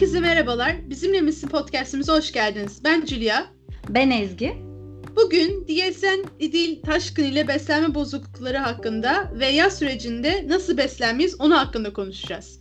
Herkese 0.00 0.20
merhabalar. 0.20 0.90
Bizimle 0.90 1.20
misin 1.20 1.48
podcastimize 1.48 2.12
hoş 2.12 2.32
geldiniz. 2.32 2.84
Ben 2.84 3.06
Julia. 3.06 3.46
Ben 3.88 4.10
Ezgi. 4.10 4.54
Bugün 5.16 5.66
DSM 5.68 6.28
İdil 6.38 6.82
Taşkın 6.82 7.24
ile 7.24 7.48
beslenme 7.48 7.94
bozuklukları 7.94 8.58
hakkında 8.58 9.32
ve 9.34 9.46
yaz 9.46 9.78
sürecinde 9.78 10.44
nasıl 10.48 10.76
beslenmeyiz 10.76 11.40
onu 11.40 11.58
hakkında 11.58 11.92
konuşacağız. 11.92 12.59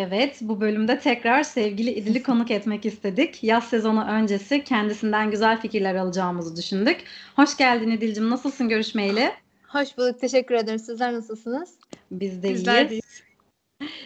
Evet, 0.00 0.38
bu 0.40 0.60
bölümde 0.60 0.98
tekrar 0.98 1.42
sevgili 1.42 1.90
İdil'i 1.90 2.22
konuk 2.30 2.50
etmek 2.50 2.86
istedik. 2.86 3.44
Yaz 3.44 3.64
sezonu 3.64 4.04
öncesi 4.04 4.64
kendisinden 4.64 5.30
güzel 5.30 5.60
fikirler 5.60 5.94
alacağımızı 5.94 6.56
düşündük. 6.56 6.96
Hoş 7.36 7.56
geldin 7.56 7.90
İdil'cim, 7.90 8.30
nasılsın 8.30 8.68
görüşmeyle? 8.68 9.34
Hoş 9.68 9.98
bulduk, 9.98 10.20
teşekkür 10.20 10.54
ederim. 10.54 10.78
Sizler 10.78 11.12
nasılsınız? 11.12 11.74
Biz 12.10 12.42
de 12.42 12.54
Bizler 12.54 12.74
iyiyiz. 12.74 12.90
deyiz. 12.90 13.22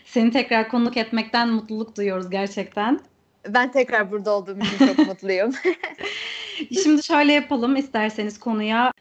Seni 0.05 0.31
tekrar 0.31 0.69
konuk 0.69 0.97
etmekten 0.97 1.49
mutluluk 1.49 1.97
duyuyoruz 1.97 2.31
gerçekten. 2.31 3.01
Ben 3.49 3.73
tekrar 3.73 4.11
burada 4.11 4.31
olduğum 4.31 4.59
için 4.59 4.87
çok 4.87 4.99
mutluyum. 5.07 5.53
Şimdi 6.83 7.03
şöyle 7.03 7.33
yapalım 7.33 7.77
isterseniz 7.77 8.41
konuya. 8.41 8.93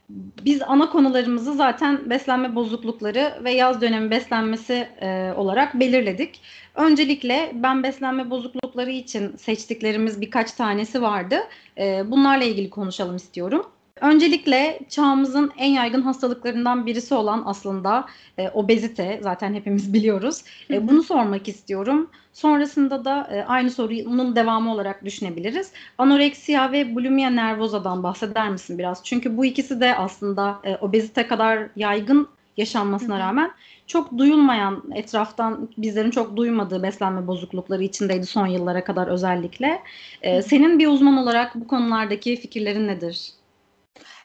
Biz 0.46 0.62
ana 0.62 0.90
konularımızı 0.90 1.54
zaten 1.54 2.10
beslenme 2.10 2.56
bozuklukları 2.56 3.34
ve 3.44 3.52
yaz 3.52 3.82
dönemi 3.82 4.12
beslenmesi 4.12 4.88
e, 5.02 5.34
olarak 5.38 5.80
belirledik. 5.80 6.42
Öncelikle 6.76 7.52
ben 7.54 7.84
beslenme 7.84 8.30
bozuklukları 8.30 8.92
için 8.92 9.38
seçtiklerimiz 9.38 10.22
birkaç 10.22 10.52
tanesi 10.52 11.02
vardı. 11.02 11.40
E, 11.78 12.12
bunlarla 12.12 12.44
ilgili 12.44 12.70
konuşalım 12.70 13.16
istiyorum. 13.16 13.66
Öncelikle 14.02 14.80
çağımızın 14.90 15.52
en 15.58 15.70
yaygın 15.70 16.02
hastalıklarından 16.02 16.86
birisi 16.86 17.14
olan 17.14 17.44
aslında 17.46 18.06
e, 18.38 18.50
obezite 18.50 19.20
zaten 19.24 19.54
hepimiz 19.54 19.94
biliyoruz. 19.94 20.44
E, 20.70 20.88
bunu 20.88 21.04
sormak 21.04 21.48
istiyorum. 21.48 22.10
Sonrasında 22.34 23.06
da 23.06 23.28
e, 23.32 23.44
aynı 23.44 23.72
sorunun 23.72 24.36
devamı 24.36 24.74
olarak 24.74 25.06
düşünebiliriz. 25.06 25.72
Anoreksiya 25.98 26.72
ve 26.72 26.96
bulimia 26.96 27.30
nervoza'dan 27.30 28.04
bahseder 28.04 28.50
misin 28.50 28.78
biraz? 28.78 29.04
Çünkü 29.04 29.38
bu 29.38 29.46
ikisi 29.46 29.82
de 29.82 29.96
aslında 29.96 30.60
e, 30.64 30.76
obezite 30.76 31.28
kadar 31.28 31.68
yaygın 31.76 32.28
yaşanmasına 32.58 33.20
rağmen 33.20 33.52
çok 33.88 34.18
duyulmayan, 34.18 34.84
etraftan 34.96 35.70
bizlerin 35.78 36.12
çok 36.12 36.38
duymadığı 36.38 36.84
beslenme 36.84 37.28
bozuklukları 37.28 37.84
içindeydi 37.84 38.26
son 38.26 38.48
yıllara 38.48 38.84
kadar 38.84 39.08
özellikle. 39.08 39.84
E, 40.22 40.42
senin 40.42 40.80
bir 40.80 40.88
uzman 40.88 41.18
olarak 41.18 41.56
bu 41.56 41.68
konulardaki 41.68 42.36
fikirlerin 42.36 42.88
nedir? 42.88 43.34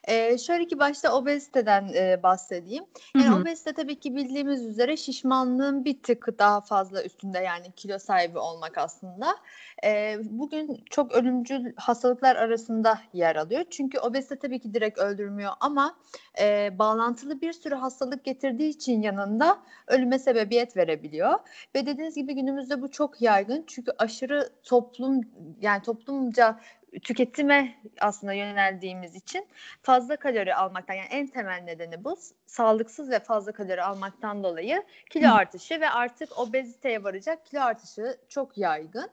Ee, 0.09 0.37
şöyle 0.37 0.67
ki 0.67 0.79
başta 0.79 1.15
obeziteden 1.15 1.93
e, 1.95 2.23
bahsedeyim. 2.23 2.85
Yani 3.15 3.41
obezite 3.41 3.73
tabii 3.73 3.99
ki 3.99 4.15
bildiğimiz 4.15 4.65
üzere 4.65 4.97
şişmanlığın 4.97 5.85
bir 5.85 6.03
tık 6.03 6.39
daha 6.39 6.61
fazla 6.61 7.03
üstünde 7.03 7.39
yani 7.39 7.71
kilo 7.75 7.99
sahibi 7.99 8.39
olmak 8.39 8.77
aslında. 8.77 9.35
Ee, 9.83 10.17
bugün 10.23 10.83
çok 10.89 11.11
ölümcül 11.11 11.73
hastalıklar 11.75 12.35
arasında 12.35 12.99
yer 13.13 13.35
alıyor. 13.35 13.63
Çünkü 13.69 13.99
obezite 13.99 14.35
tabii 14.35 14.59
ki 14.59 14.73
direkt 14.73 14.99
öldürmüyor 14.99 15.51
ama 15.59 15.95
e, 16.41 16.79
bağlantılı 16.79 17.41
bir 17.41 17.53
sürü 17.53 17.75
hastalık 17.75 18.23
getirdiği 18.23 18.69
için 18.69 19.01
yanında 19.01 19.59
ölüme 19.87 20.19
sebebiyet 20.19 20.77
verebiliyor. 20.77 21.39
Ve 21.75 21.85
dediğiniz 21.85 22.15
gibi 22.15 22.35
günümüzde 22.35 22.81
bu 22.81 22.91
çok 22.91 23.21
yaygın. 23.21 23.63
Çünkü 23.67 23.91
aşırı 23.97 24.49
toplum 24.63 25.21
yani 25.61 25.81
toplumca 25.81 26.59
tüketime 27.03 27.75
aslında 28.01 28.33
yöneldiğimiz 28.33 29.15
için 29.15 29.47
fazla 29.81 30.15
kalori 30.15 30.55
almaktan 30.55 30.93
yani 30.93 31.07
en 31.09 31.27
temel 31.27 31.61
nedeni 31.61 32.03
bu 32.03 32.17
sağlıksız 32.45 33.09
ve 33.09 33.19
fazla 33.19 33.51
kalori 33.51 33.83
almaktan 33.83 34.43
dolayı 34.43 34.83
kilo 35.09 35.27
Hı. 35.27 35.33
artışı 35.33 35.81
ve 35.81 35.89
artık 35.89 36.39
obeziteye 36.39 37.03
varacak 37.03 37.45
kilo 37.45 37.61
artışı 37.61 38.17
çok 38.29 38.57
yaygın. 38.57 39.09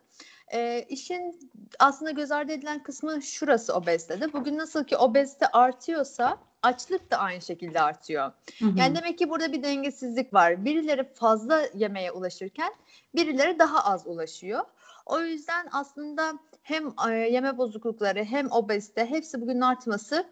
Ee, 0.55 0.87
işin 0.89 1.51
aslında 1.79 2.11
göz 2.11 2.33
ardı 2.33 2.53
edilen 2.53 2.83
kısmı 2.83 3.23
şurası 3.23 3.75
obezitede. 3.75 4.33
Bugün 4.33 4.59
nasıl 4.59 4.85
ki 4.85 4.97
obezite 4.97 5.47
artıyorsa 5.47 6.39
açlık 6.63 7.11
da 7.11 7.19
aynı 7.19 7.43
şekilde 7.43 7.81
artıyor. 7.81 8.33
Hı 8.59 8.65
hı. 8.65 8.79
Yani 8.79 8.97
demek 8.97 9.19
ki 9.19 9.31
burada 9.31 9.53
bir 9.53 9.63
dengesizlik 9.63 10.35
var. 10.35 10.65
Birileri 10.65 11.05
fazla 11.15 11.63
yemeğe 11.75 12.13
ulaşırken 12.13 12.75
birileri 13.15 13.59
daha 13.59 13.85
az 13.85 14.07
ulaşıyor. 14.07 14.65
O 15.07 15.21
yüzden 15.21 15.67
aslında 15.73 16.33
hem 16.63 16.93
e, 17.09 17.13
yeme 17.13 17.59
bozuklukları 17.59 18.25
hem 18.25 18.51
obezite 18.51 19.11
hepsi 19.11 19.41
bugün 19.41 19.61
artması 19.61 20.27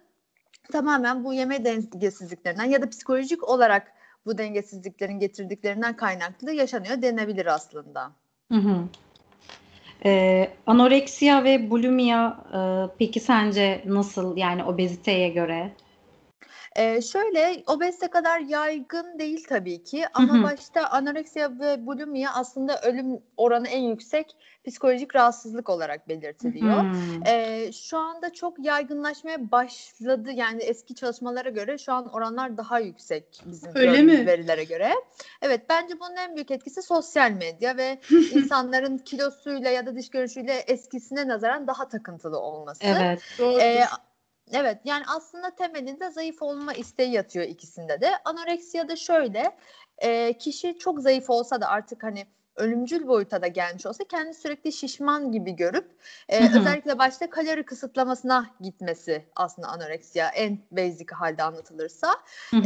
tamamen 0.72 1.24
bu 1.24 1.34
yeme 1.34 1.64
dengesizliklerinden 1.64 2.64
ya 2.64 2.82
da 2.82 2.88
psikolojik 2.88 3.48
olarak 3.48 3.92
bu 4.26 4.38
dengesizliklerin 4.38 5.18
getirdiklerinden 5.18 5.96
kaynaklı 5.96 6.52
yaşanıyor 6.52 7.02
denebilir 7.02 7.46
aslında. 7.46 8.12
Hı 8.52 8.58
hı. 8.58 8.84
Ee, 10.04 10.50
anoreksiya 10.66 11.44
ve 11.44 11.70
bulimia 11.70 12.36
e, 12.54 12.58
peki 12.98 13.20
sence 13.20 13.82
nasıl 13.86 14.36
yani 14.36 14.64
obeziteye 14.64 15.28
göre? 15.28 15.72
Ee, 16.76 17.02
şöyle 17.02 17.62
obezite 17.66 18.08
kadar 18.08 18.40
yaygın 18.40 19.18
değil 19.18 19.44
tabii 19.48 19.82
ki 19.82 20.04
ama 20.14 20.38
hı. 20.38 20.42
başta 20.42 20.86
anoreksiya 20.86 21.58
ve 21.58 21.86
bulimia 21.86 22.30
aslında 22.34 22.80
ölüm 22.80 23.22
oranı 23.36 23.68
en 23.68 23.82
yüksek 23.82 24.36
psikolojik 24.66 25.16
rahatsızlık 25.16 25.70
olarak 25.70 26.08
belirtiliyor. 26.08 26.84
Ee, 27.26 27.72
şu 27.72 27.98
anda 27.98 28.32
çok 28.32 28.64
yaygınlaşmaya 28.64 29.50
başladı. 29.50 30.30
Yani 30.32 30.62
eski 30.62 30.94
çalışmalara 30.94 31.48
göre 31.48 31.78
şu 31.78 31.92
an 31.92 32.08
oranlar 32.08 32.56
daha 32.56 32.78
yüksek 32.78 33.42
bizim 33.46 33.72
Öyle 33.74 34.02
mi? 34.02 34.26
verilere 34.26 34.64
göre. 34.64 34.92
Evet 35.42 35.60
bence 35.68 36.00
bunun 36.00 36.16
en 36.16 36.34
büyük 36.34 36.50
etkisi 36.50 36.82
sosyal 36.82 37.30
medya 37.30 37.76
ve 37.76 38.00
insanların 38.30 38.98
kilosuyla 38.98 39.70
ya 39.70 39.86
da 39.86 39.96
dış 39.96 40.10
görünüşüyle 40.10 40.52
eskisine 40.52 41.28
nazaran 41.28 41.66
daha 41.66 41.88
takıntılı 41.88 42.38
olması. 42.38 42.84
Evet. 42.84 43.22
Doğrudur. 43.38 43.60
Ee, 43.60 43.84
evet 44.53 44.78
yani 44.84 45.05
aslında 45.06 45.55
temelinde 45.55 46.10
zayıf 46.10 46.43
olma 46.43 46.72
isteği 46.72 47.12
yatıyor 47.12 47.44
ikisinde 47.44 48.00
de. 48.00 48.10
Anoreksiya 48.25 48.88
da 48.88 48.97
şöyle 48.97 49.56
e, 49.99 50.38
kişi 50.38 50.78
çok 50.78 51.00
zayıf 51.00 51.31
olsa 51.31 51.60
da 51.60 51.69
artık 51.69 52.03
hani 52.03 52.27
ölümcül 52.56 53.06
boyuta 53.06 53.43
da 53.43 53.47
gelmiş 53.47 53.87
olsa 53.87 54.04
kendi 54.04 54.34
sürekli 54.34 54.72
şişman 54.72 55.33
gibi 55.33 55.56
görüp 55.56 55.91
e, 56.28 56.49
özellikle 56.59 56.99
başta 56.99 57.31
kalori 57.31 57.62
kısıtlamasına 57.62 58.47
gitmesi 58.60 59.25
aslında 59.37 59.69
anoreksiya 59.69 60.28
en 60.28 60.59
basic 60.71 61.15
halde 61.15 61.43
anlatılırsa. 61.43 62.15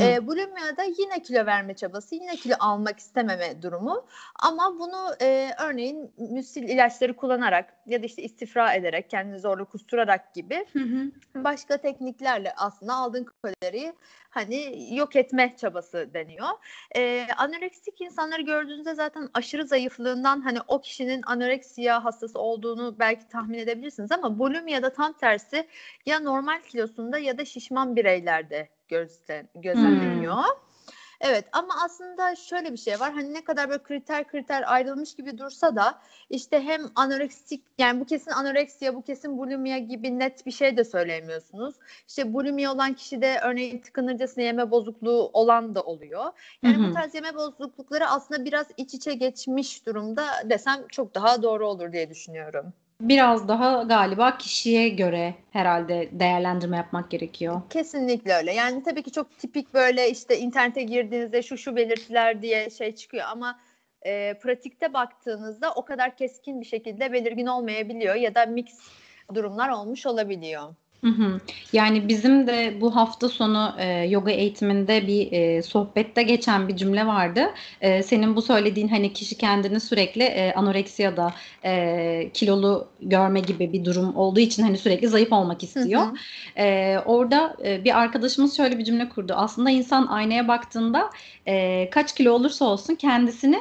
E, 0.00 0.26
bulimia'da 0.26 0.82
yine 0.82 1.22
kilo 1.22 1.46
verme 1.46 1.74
çabası, 1.74 2.14
yine 2.14 2.36
kilo 2.36 2.54
almak 2.60 2.98
istememe 2.98 3.62
durumu 3.62 4.06
ama 4.42 4.78
bunu 4.78 5.14
e, 5.20 5.50
örneğin 5.64 6.12
müsil 6.18 6.62
ilaçları 6.62 7.16
kullanarak 7.16 7.74
ya 7.88 8.02
da 8.02 8.06
işte 8.06 8.22
istifra 8.22 8.74
ederek, 8.74 9.10
kendini 9.10 9.38
zorla 9.38 9.64
kusturarak 9.64 10.34
gibi 10.34 10.66
Hı 10.72 10.78
hı. 10.78 11.10
başka 11.34 11.76
tekniklerle 11.76 12.52
aslında 12.56 12.94
aldığın 12.94 13.24
kaloriyi 13.24 13.92
hani 14.30 14.88
yok 14.96 15.16
etme 15.16 15.54
çabası 15.56 16.10
deniyor. 16.14 16.48
Ee, 16.96 17.26
anoreksik 17.36 18.00
insanları 18.00 18.42
gördüğünüzde 18.42 18.94
zaten 18.94 19.28
aşırı 19.34 19.66
zayıflığından 19.66 20.40
hani 20.40 20.58
o 20.68 20.80
kişinin 20.80 21.22
anoreksiya 21.26 22.04
hastası 22.04 22.38
olduğunu 22.38 22.98
belki 22.98 23.28
tahmin 23.28 23.58
edebilirsiniz 23.58 24.12
ama 24.12 24.38
bulimia 24.38 24.82
da 24.82 24.92
tam 24.92 25.12
tersi 25.12 25.66
ya 26.06 26.20
normal 26.20 26.60
kilosunda 26.60 27.18
ya 27.18 27.38
da 27.38 27.44
şişman 27.44 27.96
bireylerde 27.96 28.68
gözle, 28.88 29.46
gözlemleniyor. 29.54 30.44
Evet 31.20 31.44
ama 31.52 31.74
aslında 31.84 32.36
şöyle 32.36 32.72
bir 32.72 32.76
şey 32.76 33.00
var. 33.00 33.12
Hani 33.12 33.34
ne 33.34 33.44
kadar 33.44 33.68
böyle 33.70 33.82
kriter 33.82 34.28
kriter 34.28 34.72
ayrılmış 34.72 35.14
gibi 35.14 35.38
dursa 35.38 35.76
da 35.76 35.98
işte 36.30 36.60
hem 36.60 36.80
anoreksik 36.94 37.64
yani 37.78 38.00
bu 38.00 38.04
kesin 38.04 38.30
anoreksiya 38.30 38.94
bu 38.94 39.02
kesin 39.02 39.38
bulimia 39.38 39.78
gibi 39.78 40.18
net 40.18 40.46
bir 40.46 40.50
şey 40.50 40.76
de 40.76 40.84
söyleyemiyorsunuz. 40.84 41.74
İşte 42.08 42.34
bulimia 42.34 42.72
olan 42.72 42.94
kişide 42.94 43.40
örneğin 43.44 43.78
tıkınırcasına 43.78 44.44
yeme 44.44 44.70
bozukluğu 44.70 45.30
olan 45.32 45.74
da 45.74 45.82
oluyor. 45.82 46.24
Yani 46.62 46.76
Hı 46.76 46.82
hı. 46.82 46.90
bu 46.90 46.94
tarz 46.94 47.14
yeme 47.14 47.34
bozuklukları 47.34 48.06
aslında 48.08 48.44
biraz 48.44 48.66
iç 48.76 48.94
içe 48.94 49.14
geçmiş 49.14 49.86
durumda 49.86 50.26
desem 50.44 50.88
çok 50.88 51.14
daha 51.14 51.42
doğru 51.42 51.68
olur 51.68 51.92
diye 51.92 52.10
düşünüyorum. 52.10 52.72
Biraz 53.00 53.48
daha 53.48 53.82
galiba 53.82 54.38
kişiye 54.38 54.88
göre 54.88 55.34
herhalde 55.50 56.08
değerlendirme 56.12 56.76
yapmak 56.76 57.10
gerekiyor. 57.10 57.62
Kesinlikle 57.70 58.34
öyle. 58.34 58.54
Yani 58.54 58.82
tabii 58.82 59.02
ki 59.02 59.12
çok 59.12 59.38
tipik 59.38 59.74
böyle 59.74 60.10
işte 60.10 60.38
internete 60.38 60.82
girdiğinizde 60.82 61.42
şu 61.42 61.58
şu 61.58 61.76
belirtiler 61.76 62.42
diye 62.42 62.70
şey 62.70 62.94
çıkıyor 62.94 63.24
ama 63.30 63.60
e, 64.02 64.34
pratikte 64.42 64.92
baktığınızda 64.92 65.72
o 65.74 65.84
kadar 65.84 66.16
keskin 66.16 66.60
bir 66.60 66.66
şekilde 66.66 67.12
belirgin 67.12 67.46
olmayabiliyor 67.46 68.14
ya 68.14 68.34
da 68.34 68.46
mix 68.46 68.66
durumlar 69.34 69.68
olmuş 69.68 70.06
olabiliyor. 70.06 70.74
Hı 71.04 71.10
hı. 71.10 71.40
Yani 71.72 72.08
bizim 72.08 72.46
de 72.46 72.74
bu 72.80 72.96
hafta 72.96 73.28
sonu 73.28 73.74
e, 73.78 73.86
yoga 73.86 74.30
eğitiminde 74.30 75.06
bir 75.06 75.32
e, 75.32 75.62
sohbette 75.62 76.22
geçen 76.22 76.68
bir 76.68 76.76
cümle 76.76 77.06
vardı. 77.06 77.50
E, 77.80 78.02
senin 78.02 78.36
bu 78.36 78.42
söylediğin 78.42 78.88
hani 78.88 79.12
kişi 79.12 79.38
kendini 79.38 79.80
sürekli 79.80 80.22
e, 80.22 80.52
anoreksiyada 80.52 81.34
e, 81.64 82.30
kilolu 82.34 82.88
görme 83.00 83.40
gibi 83.40 83.72
bir 83.72 83.84
durum 83.84 84.16
olduğu 84.16 84.40
için 84.40 84.62
hani 84.62 84.78
sürekli 84.78 85.08
zayıf 85.08 85.32
olmak 85.32 85.62
istiyor. 85.62 86.02
Hı 86.02 86.06
hı. 86.06 86.62
E, 86.62 86.98
orada 87.06 87.56
e, 87.64 87.84
bir 87.84 87.98
arkadaşımız 87.98 88.56
şöyle 88.56 88.78
bir 88.78 88.84
cümle 88.84 89.08
kurdu. 89.08 89.32
Aslında 89.36 89.70
insan 89.70 90.06
aynaya 90.06 90.48
baktığında 90.48 91.10
e, 91.46 91.88
kaç 91.90 92.14
kilo 92.14 92.32
olursa 92.32 92.64
olsun 92.64 92.94
kendisini 92.94 93.58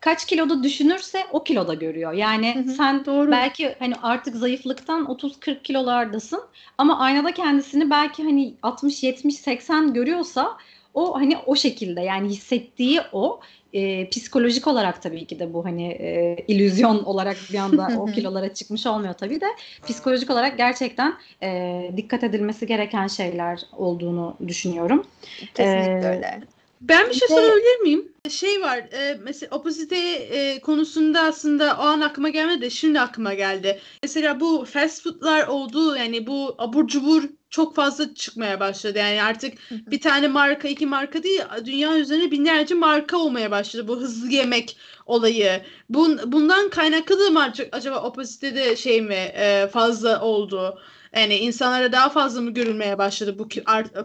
kaç 0.00 0.26
kiloda 0.26 0.62
düşünürse 0.62 1.18
o 1.32 1.44
kiloda 1.44 1.74
görüyor. 1.74 2.12
Yani 2.12 2.54
hı 2.54 2.58
hı, 2.58 2.74
sen 2.74 3.04
doğru. 3.04 3.30
belki 3.30 3.74
hani 3.78 3.94
artık 4.02 4.36
zayıflıktan 4.36 5.04
30-40 5.04 5.62
kilolardasın 5.62 6.42
ama 6.78 6.98
aynada 6.98 7.34
kendisini 7.34 7.90
belki 7.90 8.22
hani 8.22 8.54
60 8.62 9.02
70 9.02 9.34
80 9.34 9.92
görüyorsa 9.92 10.56
o 10.94 11.14
hani 11.14 11.38
o 11.46 11.56
şekilde 11.56 12.00
yani 12.00 12.28
hissettiği 12.28 13.00
o 13.12 13.40
e, 13.72 14.08
psikolojik 14.08 14.66
olarak 14.66 15.02
tabii 15.02 15.26
ki 15.26 15.38
de 15.38 15.54
bu 15.54 15.64
hani 15.64 15.88
e, 15.88 16.36
illüzyon 16.48 17.04
olarak 17.04 17.36
bir 17.52 17.58
anda 17.58 17.88
o 18.00 18.06
kilolara 18.06 18.54
çıkmış 18.54 18.86
olmuyor 18.86 19.14
tabii 19.14 19.40
de 19.40 19.46
psikolojik 19.86 20.30
olarak 20.30 20.58
gerçekten 20.58 21.14
e, 21.42 21.90
dikkat 21.96 22.24
edilmesi 22.24 22.66
gereken 22.66 23.06
şeyler 23.06 23.60
olduğunu 23.76 24.36
düşünüyorum. 24.48 25.06
Kesinlikle 25.54 26.08
ee, 26.08 26.10
öyle. 26.10 26.40
Ben 26.80 27.08
bir 27.08 27.14
şey 27.14 27.28
sorabilir 27.28 27.80
miyim? 27.80 28.12
Şey 28.30 28.62
var 28.62 28.78
e, 28.78 29.20
mesela 29.22 29.56
opozite 29.56 29.96
e, 29.96 30.60
konusunda 30.60 31.20
aslında 31.20 31.76
o 31.80 31.82
an 31.82 32.00
aklıma 32.00 32.28
gelmedi 32.28 32.60
de 32.60 32.70
şimdi 32.70 33.00
aklıma 33.00 33.34
geldi. 33.34 33.80
Mesela 34.02 34.40
bu 34.40 34.64
fast 34.64 35.02
foodlar 35.02 35.46
oldu 35.46 35.96
yani 35.96 36.26
bu 36.26 36.54
abur 36.58 36.88
cubur 36.88 37.22
çok 37.50 37.74
fazla 37.74 38.14
çıkmaya 38.14 38.60
başladı. 38.60 38.98
Yani 38.98 39.22
artık 39.22 39.54
bir 39.70 40.00
tane 40.00 40.28
marka 40.28 40.68
iki 40.68 40.86
marka 40.86 41.22
değil 41.22 41.40
dünya 41.64 41.98
üzerinde 41.98 42.30
binlerce 42.30 42.74
marka 42.74 43.18
olmaya 43.18 43.50
başladı 43.50 43.88
bu 43.88 44.00
hızlı 44.00 44.28
yemek 44.28 44.76
olayı. 45.06 45.62
Bun, 45.88 46.20
bundan 46.26 46.70
kaynaklı 46.70 47.30
mı 47.30 47.52
acaba 47.72 48.02
opozitede 48.02 48.76
şey 48.76 49.02
mi 49.02 49.14
e, 49.14 49.68
fazla 49.72 50.20
oldu? 50.20 50.78
Yani 51.14 51.36
insanlara 51.36 51.92
daha 51.92 52.08
fazla 52.08 52.40
mı 52.40 52.50
görülmeye 52.50 52.98
başladı 52.98 53.38
bu 53.38 53.48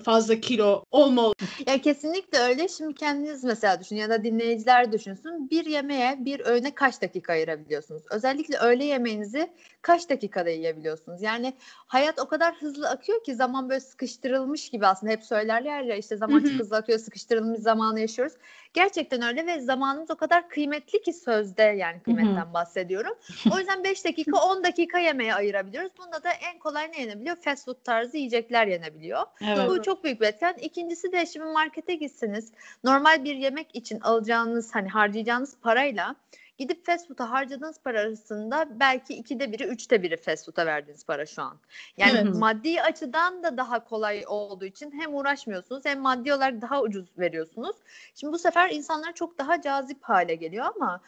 fazla 0.04 0.40
kilo 0.40 0.86
olma? 0.92 1.34
Ya 1.68 1.82
kesinlikle 1.82 2.38
öyle. 2.40 2.68
Şimdi 2.68 2.96
kendiniz 2.96 3.44
mesela 3.44 3.80
düşünün 3.80 4.00
ya 4.00 4.10
da 4.10 4.24
dinleyiciler 4.24 4.92
düşünsün. 4.92 5.50
Bir 5.50 5.66
yemeğe, 5.66 6.26
bir 6.26 6.40
öğüne 6.40 6.76
kaç 6.76 7.02
dakika 7.02 7.34
ayırabiliyorsunuz? 7.34 8.04
Özellikle 8.12 8.58
öğle 8.58 8.86
yemeğinizi 8.86 9.52
kaç 9.82 10.10
dakikada 10.10 10.50
yiyebiliyorsunuz? 10.50 11.22
Yani 11.22 11.54
hayat 11.88 12.20
o 12.20 12.28
kadar 12.28 12.56
hızlı 12.56 12.90
akıyor 12.90 13.24
ki 13.24 13.36
zaman 13.36 13.70
böyle 13.70 13.80
sıkıştırılmış 13.80 14.70
gibi 14.70 14.88
aslında 14.88 15.12
hep 15.12 15.24
söylerler 15.24 15.82
ya 15.82 15.96
işte 15.96 16.18
zaman 16.18 16.40
çok 16.40 16.60
hızlı 16.60 16.78
akıyor 16.78 17.00
sıkıştırılmış 17.00 17.60
zamanı 17.60 18.00
yaşıyoruz. 18.00 18.34
Gerçekten 18.74 19.22
öyle 19.22 19.48
ve 19.48 19.62
zamanımız 19.62 20.12
o 20.12 20.16
kadar 20.16 20.50
kıymetli 20.50 21.02
ki 21.02 21.14
sözde 21.14 21.64
yani 21.64 22.00
kıymetten 22.04 22.54
bahsediyorum. 22.54 23.14
O 23.54 23.60
yüzden 23.60 23.84
5 23.84 24.06
dakika 24.06 24.38
10 24.38 24.64
dakika 24.64 25.00
yemeğe 25.00 25.34
ayırabiliyoruz. 25.34 25.92
Bunda 25.98 26.24
da 26.24 26.30
en 26.32 26.60
kolay 26.60 26.92
ne 26.92 27.02
yenebiliyor? 27.02 27.36
Fast 27.36 27.66
food 27.66 27.84
tarzı 27.84 28.18
yiyecekler 28.18 28.68
yenebiliyor. 28.68 29.22
Evet. 29.42 29.70
Bu 29.70 29.82
çok 29.82 30.04
büyük 30.04 30.22
bir 30.22 30.28
etken. 30.28 30.54
İkincisi 30.54 31.12
de 31.12 31.26
şimdi 31.26 31.46
markete 31.46 31.96
gitsiniz. 31.96 32.52
Normal 32.84 33.24
bir 33.24 33.36
yemek 33.36 33.76
için 33.76 34.00
alacağınız 34.00 34.76
hani 34.76 34.90
harcayacağınız 34.90 35.58
parayla 35.62 36.16
Gidip 36.62 36.86
fast 36.86 37.08
food'a 37.08 37.32
harcadığınız 37.32 37.80
para 37.84 38.00
arasında 38.00 38.68
belki 38.80 39.14
ikide 39.14 39.52
biri, 39.52 39.64
üçte 39.64 40.04
biri 40.04 40.18
fast 40.18 40.46
food'a 40.46 40.66
verdiğiniz 40.66 41.06
para 41.06 41.26
şu 41.26 41.42
an. 41.42 41.58
Yani 41.98 42.20
evet. 42.24 42.36
maddi 42.36 42.82
açıdan 42.82 43.44
da 43.44 43.58
daha 43.58 43.84
kolay 43.84 44.24
olduğu 44.28 44.66
için 44.66 44.92
hem 44.92 45.16
uğraşmıyorsunuz 45.16 45.86
hem 45.86 46.00
maddi 46.00 46.34
olarak 46.34 46.62
daha 46.62 46.82
ucuz 46.82 47.06
veriyorsunuz. 47.18 47.76
Şimdi 48.16 48.34
bu 48.34 48.38
sefer 48.40 48.70
insanlar 48.70 49.14
çok 49.14 49.38
daha 49.38 49.62
cazip 49.62 50.04
hale 50.04 50.36
geliyor 50.36 50.66
ama 50.76 51.02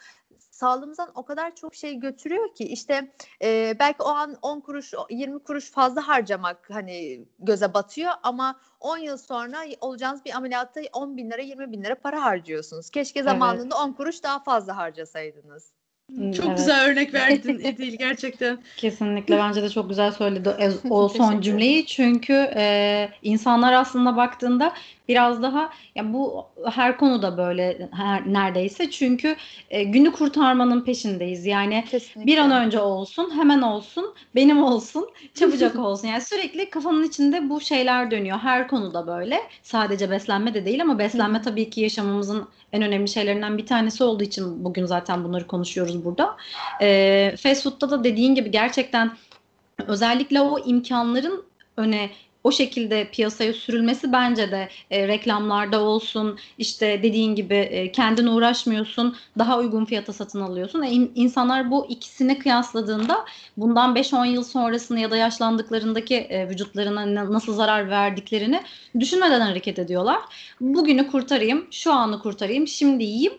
sağlığımızdan 0.52 1.12
o 1.16 1.26
kadar 1.26 1.56
çok 1.56 1.76
şey 1.76 1.96
götürüyor 1.96 2.56
ki 2.56 2.64
işte 2.64 3.14
e, 3.44 3.76
belki 3.80 4.04
o 4.04 4.08
an 4.08 4.38
10 4.42 4.60
kuruş 4.60 4.94
20 5.10 5.44
kuruş 5.44 5.72
fazla 5.72 6.08
harcamak 6.08 6.70
hani 6.70 7.26
göze 7.40 7.74
batıyor 7.74 8.12
ama 8.24 8.60
10 8.80 8.98
yıl 8.98 9.18
sonra 9.18 9.58
olacağınız 9.82 10.26
bir 10.26 10.36
ameliyatta 10.36 10.82
10 10.94 11.18
bin 11.18 11.32
lira 11.32 11.42
20 11.42 11.72
bin 11.72 11.84
lira 11.84 11.96
para 11.96 12.24
harcıyorsunuz. 12.24 12.90
Keşke 12.90 13.24
zamanında 13.24 13.76
evet. 13.76 13.90
10 13.90 13.94
kuruş 13.94 14.24
daha 14.24 14.44
fazla 14.44 14.78
harcasaydınız. 14.78 15.72
Çok 16.12 16.46
evet. 16.46 16.58
güzel 16.58 16.86
örnek 16.86 17.14
verdin 17.14 17.60
Edil 17.64 17.98
gerçekten. 17.98 18.60
Kesinlikle 18.78 19.38
bence 19.38 19.64
de 19.64 19.70
çok 19.70 19.90
güzel 19.90 20.12
söyledi 20.12 20.50
o 20.90 21.10
son 21.18 21.42
cümleyi. 21.42 21.86
çünkü 21.86 22.34
e, 22.56 23.10
insanlar 23.22 23.74
aslında 23.74 24.18
baktığında 24.18 24.74
biraz 25.08 25.42
daha 25.42 25.70
ya 25.96 26.14
bu 26.14 26.46
her 26.72 26.98
konuda 26.98 27.38
böyle 27.38 27.90
her, 27.92 28.34
neredeyse. 28.34 28.92
Çünkü 28.92 29.36
e, 29.70 29.84
günü 29.84 30.12
kurtarmanın 30.12 30.82
peşindeyiz. 30.82 31.46
Yani 31.46 31.86
Kesinlikle. 31.92 32.32
bir 32.32 32.38
an 32.38 32.52
önce 32.52 32.80
olsun 32.80 33.32
hemen 33.36 33.62
olsun 33.62 34.14
benim 34.36 34.64
olsun 34.64 35.10
çabucak 35.34 35.76
olsun. 35.80 36.08
Yani 36.08 36.22
sürekli 36.22 36.70
kafanın 36.70 37.04
içinde 37.04 37.50
bu 37.50 37.62
şeyler 37.62 38.12
dönüyor. 38.12 38.38
Her 38.38 38.68
konuda 38.68 39.08
böyle. 39.08 39.40
Sadece 39.64 40.12
beslenme 40.12 40.54
de 40.54 40.66
değil 40.66 40.82
ama 40.82 41.00
beslenme 41.00 41.42
tabii 41.42 41.70
ki 41.70 41.82
yaşamımızın 41.82 42.48
en 42.74 42.82
önemli 42.82 43.08
şeylerinden 43.08 43.58
bir 43.58 43.66
tanesi 43.66 44.04
olduğu 44.04 44.24
için 44.24 44.66
bugün 44.66 44.86
zaten 44.86 45.24
bunları 45.24 45.48
konuşuyoruz 45.48 45.93
burada. 46.06 46.38
E, 46.82 47.36
fast 47.44 47.64
food'da 47.64 47.92
da 47.92 48.04
dediğin 48.04 48.36
gibi 48.36 48.52
gerçekten 48.52 49.12
özellikle 49.88 50.42
o 50.42 50.60
imkanların 50.66 51.46
öne 51.78 52.10
o 52.44 52.52
şekilde 52.52 53.10
piyasaya 53.12 53.54
sürülmesi 53.54 54.12
bence 54.12 54.52
de 54.52 54.70
e, 54.92 55.08
reklamlarda 55.08 55.82
olsun 55.82 56.40
işte 56.58 57.04
dediğin 57.04 57.36
gibi 57.36 57.56
e, 57.56 57.92
kendin 57.92 58.28
uğraşmıyorsun 58.28 59.16
daha 59.38 59.60
uygun 59.60 59.86
fiyata 59.86 60.14
satın 60.14 60.42
alıyorsun. 60.42 60.82
E, 60.82 60.92
insanlar 60.92 61.72
bu 61.72 61.86
ikisini 61.90 62.40
kıyasladığında 62.40 63.26
bundan 63.58 63.96
5-10 63.96 64.28
yıl 64.28 64.44
sonrasını 64.44 65.00
ya 65.00 65.12
da 65.12 65.18
yaşlandıklarındaki 65.18 66.16
e, 66.16 66.50
vücutlarına 66.50 67.34
nasıl 67.34 67.54
zarar 67.54 67.90
verdiklerini 67.90 68.62
düşünmeden 69.00 69.42
hareket 69.42 69.80
ediyorlar. 69.80 70.20
Bugünü 70.62 71.08
kurtarayım, 71.08 71.68
şu 71.72 71.94
anı 71.94 72.20
kurtarayım, 72.20 72.68
şimdi 72.68 73.04
yiyeyim 73.04 73.34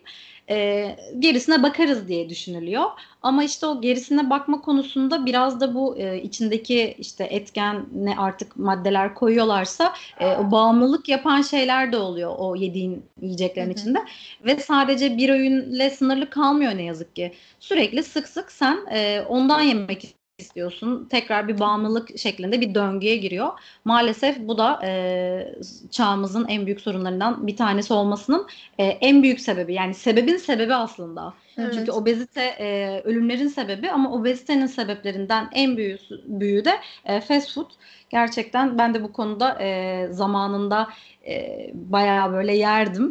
e, 0.50 0.96
gerisine 1.18 1.62
bakarız 1.62 2.08
diye 2.08 2.28
düşünülüyor. 2.28 2.84
Ama 3.22 3.44
işte 3.44 3.66
o 3.66 3.80
gerisine 3.80 4.30
bakma 4.30 4.60
konusunda 4.60 5.26
biraz 5.26 5.60
da 5.60 5.74
bu 5.74 5.98
e, 5.98 6.22
içindeki 6.22 6.94
işte 6.98 7.24
etken 7.24 7.86
ne 7.94 8.18
artık 8.18 8.56
maddeler 8.56 9.14
koyuyorlarsa 9.14 9.94
e, 10.20 10.26
o 10.26 10.50
bağımlılık 10.50 11.08
yapan 11.08 11.42
şeyler 11.42 11.92
de 11.92 11.96
oluyor 11.96 12.34
o 12.38 12.56
yediğin 12.56 13.04
yiyeceklerin 13.22 13.66
Hı-hı. 13.66 13.78
içinde. 13.78 13.98
Ve 14.44 14.60
sadece 14.60 15.16
bir 15.16 15.28
öğünle 15.28 15.90
sınırlı 15.90 16.30
kalmıyor 16.30 16.76
ne 16.76 16.82
yazık 16.82 17.16
ki. 17.16 17.32
Sürekli 17.60 18.02
sık 18.02 18.28
sık 18.28 18.52
sen 18.52 18.78
e, 18.90 19.20
ondan 19.28 19.60
yemek 19.60 20.14
istiyorsun. 20.38 21.08
Tekrar 21.10 21.48
bir 21.48 21.60
bağımlılık 21.60 22.18
şeklinde 22.18 22.60
bir 22.60 22.74
döngüye 22.74 23.16
giriyor. 23.16 23.48
Maalesef 23.84 24.38
bu 24.38 24.58
da 24.58 24.80
e, 24.84 25.54
çağımızın 25.90 26.46
en 26.48 26.66
büyük 26.66 26.80
sorunlarından 26.80 27.46
bir 27.46 27.56
tanesi 27.56 27.92
olmasının 27.92 28.46
e, 28.78 28.84
en 28.84 29.22
büyük 29.22 29.40
sebebi. 29.40 29.74
Yani 29.74 29.94
sebebin 29.94 30.36
sebebi 30.36 30.74
aslında. 30.74 31.34
Evet. 31.58 31.74
Çünkü 31.74 31.92
obezite 31.92 32.42
e, 32.42 33.00
ölümlerin 33.04 33.48
sebebi 33.48 33.90
ama 33.90 34.12
obezitenin 34.12 34.66
sebeplerinden 34.66 35.48
en 35.52 35.76
büyüğü, 35.76 35.98
büyüğü 36.24 36.64
de 36.64 36.80
e, 37.04 37.20
fast 37.20 37.54
food. 37.54 37.70
Gerçekten 38.10 38.78
ben 38.78 38.94
de 38.94 39.02
bu 39.02 39.12
konuda 39.12 39.62
e, 39.62 40.08
zamanında 40.10 40.88
e, 41.26 41.70
bayağı 41.74 42.32
böyle 42.32 42.56
yerdim. 42.56 43.10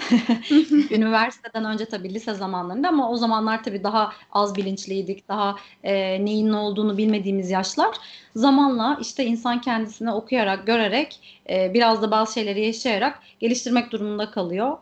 Üniversiteden 0.91 1.65
önce 1.65 1.85
tabii 1.85 2.13
lise 2.13 2.33
zamanlarında 2.33 2.87
ama 2.87 3.09
o 3.09 3.15
zamanlar 3.15 3.63
tabii 3.63 3.83
daha 3.83 4.13
az 4.31 4.55
bilinçliydik. 4.55 5.27
Daha 5.27 5.55
e, 5.83 6.25
neyin 6.25 6.51
ne 6.51 6.55
olduğunu 6.55 6.97
bilmediğimiz 6.97 7.51
yaşlar. 7.51 7.95
Zamanla 8.35 8.97
işte 9.01 9.25
insan 9.25 9.61
kendisine 9.61 10.11
okuyarak, 10.11 10.67
görerek, 10.67 11.39
e, 11.49 11.73
biraz 11.73 12.01
da 12.01 12.11
bazı 12.11 12.33
şeyleri 12.33 12.65
yaşayarak 12.65 13.19
geliştirmek 13.39 13.91
durumunda 13.91 14.31
kalıyor. 14.31 14.77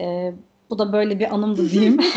E, 0.00 0.32
bu 0.72 0.78
da 0.78 0.92
böyle 0.92 1.18
bir 1.18 1.34
anımdı 1.34 1.70
diyeyim. 1.70 1.98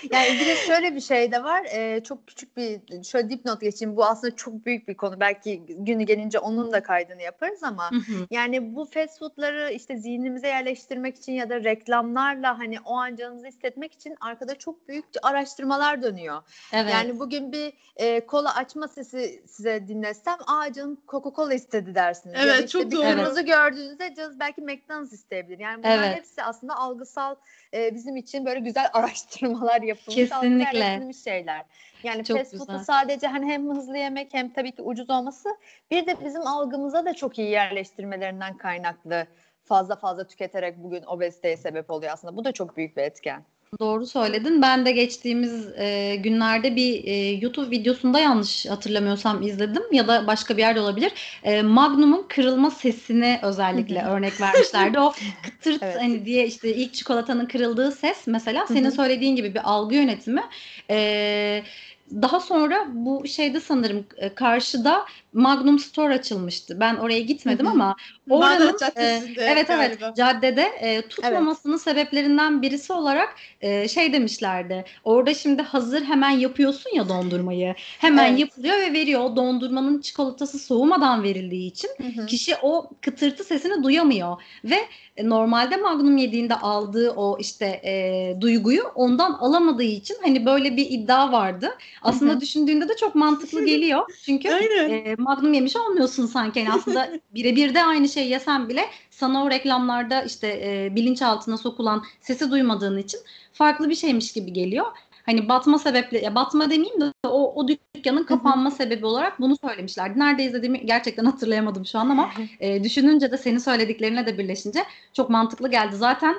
yani 0.10 0.28
bir 0.40 0.46
de 0.46 0.56
şöyle 0.56 0.94
bir 0.94 1.00
şey 1.00 1.32
de 1.32 1.44
var. 1.44 1.64
E, 1.70 2.02
çok 2.04 2.26
küçük 2.26 2.56
bir 2.56 2.80
şöyle 3.04 3.30
dipnot 3.30 3.60
geçeyim. 3.60 3.96
Bu 3.96 4.04
aslında 4.04 4.36
çok 4.36 4.66
büyük 4.66 4.88
bir 4.88 4.96
konu. 4.96 5.20
Belki 5.20 5.62
günü 5.66 6.02
gelince 6.02 6.38
onun 6.38 6.72
da 6.72 6.82
kaydını 6.82 7.22
yaparız 7.22 7.62
ama 7.62 7.90
yani 8.30 8.74
bu 8.76 8.84
fast 8.84 9.18
foodları 9.18 9.72
işte 9.72 9.96
zihnimize 9.96 10.48
yerleştirmek 10.48 11.16
için 11.16 11.32
ya 11.32 11.50
da 11.50 11.64
reklamlarla 11.64 12.58
hani 12.58 12.80
o 12.84 12.96
an 12.96 13.16
canınızı 13.16 13.46
hissetmek 13.46 13.92
için 13.92 14.16
arkada 14.20 14.54
çok 14.54 14.88
büyük 14.88 15.04
araştırmalar 15.22 16.02
dönüyor. 16.02 16.42
Evet. 16.72 16.92
Yani 16.92 17.18
bugün 17.18 17.52
bir 17.52 17.72
e, 17.96 18.26
kola 18.26 18.54
açma 18.54 18.88
sesi 18.88 19.42
size 19.46 19.88
dinlesem 19.88 20.36
aa 20.46 20.72
canım 20.72 20.98
Coca-Cola 21.08 21.54
istedi 21.54 21.94
dersiniz. 21.94 22.36
Evet 22.38 22.48
ya 22.48 22.56
işte 22.56 22.68
çok 22.68 22.90
bir 22.90 22.96
doğru. 22.96 23.02
kırmızı 23.02 23.40
evet. 23.40 23.48
gördüğünüzde 23.48 24.14
canınız 24.14 24.40
belki 24.40 24.60
McDonald's 24.60 25.12
isteyebilir. 25.12 25.58
Yani 25.58 25.78
bunlar 25.82 25.98
evet. 25.98 26.16
hepsi 26.16 26.42
aslında 26.42 26.76
algısal 26.76 27.34
e, 27.74 27.94
bizim 27.94 28.16
için 28.16 28.46
böyle 28.46 28.60
güzel 28.60 28.90
araştırmalar 28.92 29.82
yapılmış. 29.82 30.14
Kesinlikle. 30.14 30.78
öğretilmiş 30.78 31.22
şeyler. 31.22 31.64
Yani 32.02 32.24
Çok 32.24 32.38
fast 32.38 32.56
food'u 32.56 32.78
sadece 32.78 33.26
hani 33.26 33.52
hem 33.52 33.70
hızlı 33.70 33.98
yemek 33.98 34.34
hem 34.34 34.52
tabii 34.52 34.72
ki 34.72 34.82
ucuz 34.82 35.10
olması 35.10 35.48
bir 35.90 36.06
de 36.06 36.24
bizim 36.24 36.46
algımıza 36.46 37.04
da 37.04 37.14
çok 37.14 37.38
iyi 37.38 37.50
yerleştirmelerinden 37.50 38.56
kaynaklı 38.56 39.26
fazla 39.64 39.96
fazla 39.96 40.26
tüketerek 40.26 40.76
bugün 40.78 41.02
obeziteye 41.02 41.56
sebep 41.56 41.90
oluyor 41.90 42.12
aslında. 42.12 42.36
Bu 42.36 42.44
da 42.44 42.52
çok 42.52 42.76
büyük 42.76 42.96
bir 42.96 43.02
etken. 43.02 43.44
Doğru 43.78 44.06
söyledin. 44.06 44.62
Ben 44.62 44.86
de 44.86 44.92
geçtiğimiz 44.92 45.68
e, 45.78 46.16
günlerde 46.16 46.76
bir 46.76 47.04
e, 47.04 47.30
YouTube 47.30 47.70
videosunda 47.70 48.18
yanlış 48.18 48.66
hatırlamıyorsam 48.66 49.42
izledim 49.42 49.82
ya 49.92 50.08
da 50.08 50.26
başka 50.26 50.56
bir 50.56 50.62
yerde 50.62 50.80
olabilir. 50.80 51.12
E, 51.42 51.62
Magnum'un 51.62 52.26
kırılma 52.28 52.70
sesini 52.70 53.38
özellikle 53.42 54.02
örnek 54.02 54.40
vermişlerdi. 54.40 54.98
O 55.00 55.12
kıtırt 55.42 55.82
Evet. 55.82 55.96
hani 56.00 56.24
diye 56.24 56.46
işte 56.46 56.74
ilk 56.74 56.94
çikolatanın 56.94 57.46
kırıldığı 57.46 57.92
ses 57.92 58.26
mesela 58.26 58.66
senin 58.66 58.90
söylediğin 58.90 59.36
gibi 59.36 59.54
bir 59.54 59.60
algı 59.70 59.94
yönetimi. 59.94 60.42
E, 60.90 61.62
daha 62.10 62.40
sonra 62.40 62.86
bu 62.92 63.26
şeyde 63.26 63.60
sanırım 63.60 64.06
e, 64.16 64.34
karşıda 64.34 65.04
Magnum 65.32 65.78
Store 65.78 66.14
açılmıştı. 66.14 66.80
Ben 66.80 66.96
oraya 66.96 67.20
gitmedim 67.20 67.66
ama 67.66 67.96
oranın 68.30 68.76
e, 68.96 69.22
evet 69.36 69.70
evet 69.70 70.00
galiba. 70.00 70.14
caddede 70.14 70.62
e, 70.62 71.02
tutmamasının 71.08 71.76
sebeplerinden 71.76 72.62
birisi 72.62 72.92
olarak 72.92 73.34
e, 73.60 73.88
şey 73.88 74.12
demişlerdi. 74.12 74.84
Orada 75.04 75.34
şimdi 75.34 75.62
hazır 75.62 76.04
hemen 76.04 76.30
yapıyorsun 76.30 76.90
ya 76.94 77.08
dondurmayı. 77.08 77.74
Hemen 77.98 78.30
Evet. 78.30 78.40
yapılıyor 78.40 78.78
ve 78.78 78.92
veriyor. 78.92 79.20
O 79.20 79.36
dondurmanın 79.36 80.00
çikolatası 80.00 80.58
soğumadan 80.58 81.22
verildiği 81.22 81.70
için 81.70 81.90
kişi 82.26 82.56
o 82.62 82.90
kıtırtı 83.00 83.44
sesini 83.44 83.82
duyamıyor 83.82 84.42
ve 84.64 84.76
e, 85.16 85.28
normalde 85.28 85.76
Magnum 85.76 86.16
yediğinde 86.16 86.54
aldığı 86.54 87.10
o 87.10 87.38
işte 87.40 87.66
e, 87.66 88.36
duyguyu 88.40 88.82
ondan 88.94 89.32
alamadığı 89.32 89.82
için 89.82 90.16
hani 90.22 90.46
böyle 90.46 90.76
bir 90.76 90.86
iddia 90.90 91.32
vardı. 91.32 91.70
Aslında 92.02 92.40
düşündüğünde 92.40 92.88
de 92.88 92.96
çok 92.96 93.14
mantıklı 93.14 93.64
geliyor. 93.64 94.12
Çünkü 94.24 94.48
e, 94.48 95.14
Magnum 95.18 95.52
yemiş 95.52 95.76
olmuyorsun 95.76 96.26
sanki. 96.26 96.58
Yani 96.58 96.72
aslında 96.72 97.10
birebir 97.34 97.74
de 97.74 97.84
aynı 97.84 98.08
şey 98.08 98.28
yesen 98.28 98.68
bile 98.68 98.84
sana 99.10 99.44
o 99.44 99.50
reklamlarda 99.50 100.22
işte 100.22 100.48
e, 100.48 100.96
bilinçaltına 100.96 101.56
sokulan 101.56 102.04
sesi 102.20 102.50
duymadığın 102.50 102.98
için 102.98 103.20
farklı 103.52 103.90
bir 103.90 103.94
şeymiş 103.94 104.32
gibi 104.32 104.52
geliyor. 104.52 104.86
Hani 105.26 105.48
batma 105.48 105.78
sebeple, 105.78 106.18
ya 106.18 106.34
batma 106.34 106.70
demeyeyim 106.70 107.00
de 107.00 107.12
o, 107.24 107.54
o 107.54 107.68
dükkanın 107.68 108.24
kapanma 108.24 108.70
sebebi 108.70 109.06
olarak 109.06 109.40
bunu 109.40 109.56
söylemişlerdi. 109.56 110.18
Nerede 110.18 110.44
izlediğimi 110.44 110.86
gerçekten 110.86 111.24
hatırlayamadım 111.24 111.86
şu 111.86 111.98
an 111.98 112.08
ama 112.08 112.30
e, 112.60 112.84
düşününce 112.84 113.32
de 113.32 113.38
senin 113.38 113.58
söylediklerine 113.58 114.26
de 114.26 114.38
birleşince 114.38 114.84
çok 115.12 115.30
mantıklı 115.30 115.70
geldi. 115.70 115.96
Zaten 115.96 116.36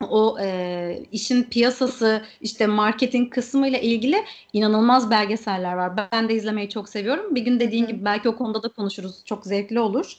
o 0.00 0.36
e, 0.40 1.02
işin 1.12 1.42
piyasası 1.42 2.22
işte 2.40 2.66
marketing 2.66 3.32
kısmıyla 3.32 3.78
ilgili 3.78 4.24
inanılmaz 4.52 5.10
belgeseller 5.10 5.74
var. 5.74 6.08
Ben 6.12 6.28
de 6.28 6.34
izlemeyi 6.34 6.68
çok 6.68 6.88
seviyorum. 6.88 7.34
Bir 7.34 7.40
gün 7.40 7.60
dediğin 7.60 7.84
Hı 7.84 7.88
gibi 7.88 8.04
belki 8.04 8.28
o 8.28 8.36
konuda 8.36 8.62
da 8.62 8.68
konuşuruz. 8.68 9.24
Çok 9.24 9.46
zevkli 9.46 9.80
olur. 9.80 10.16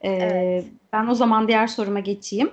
E, 0.00 0.10
Evet. 0.10 0.64
Ben 0.92 1.06
o 1.06 1.14
zaman 1.14 1.48
diğer 1.48 1.66
soruma 1.66 2.00
geçeyim. 2.00 2.50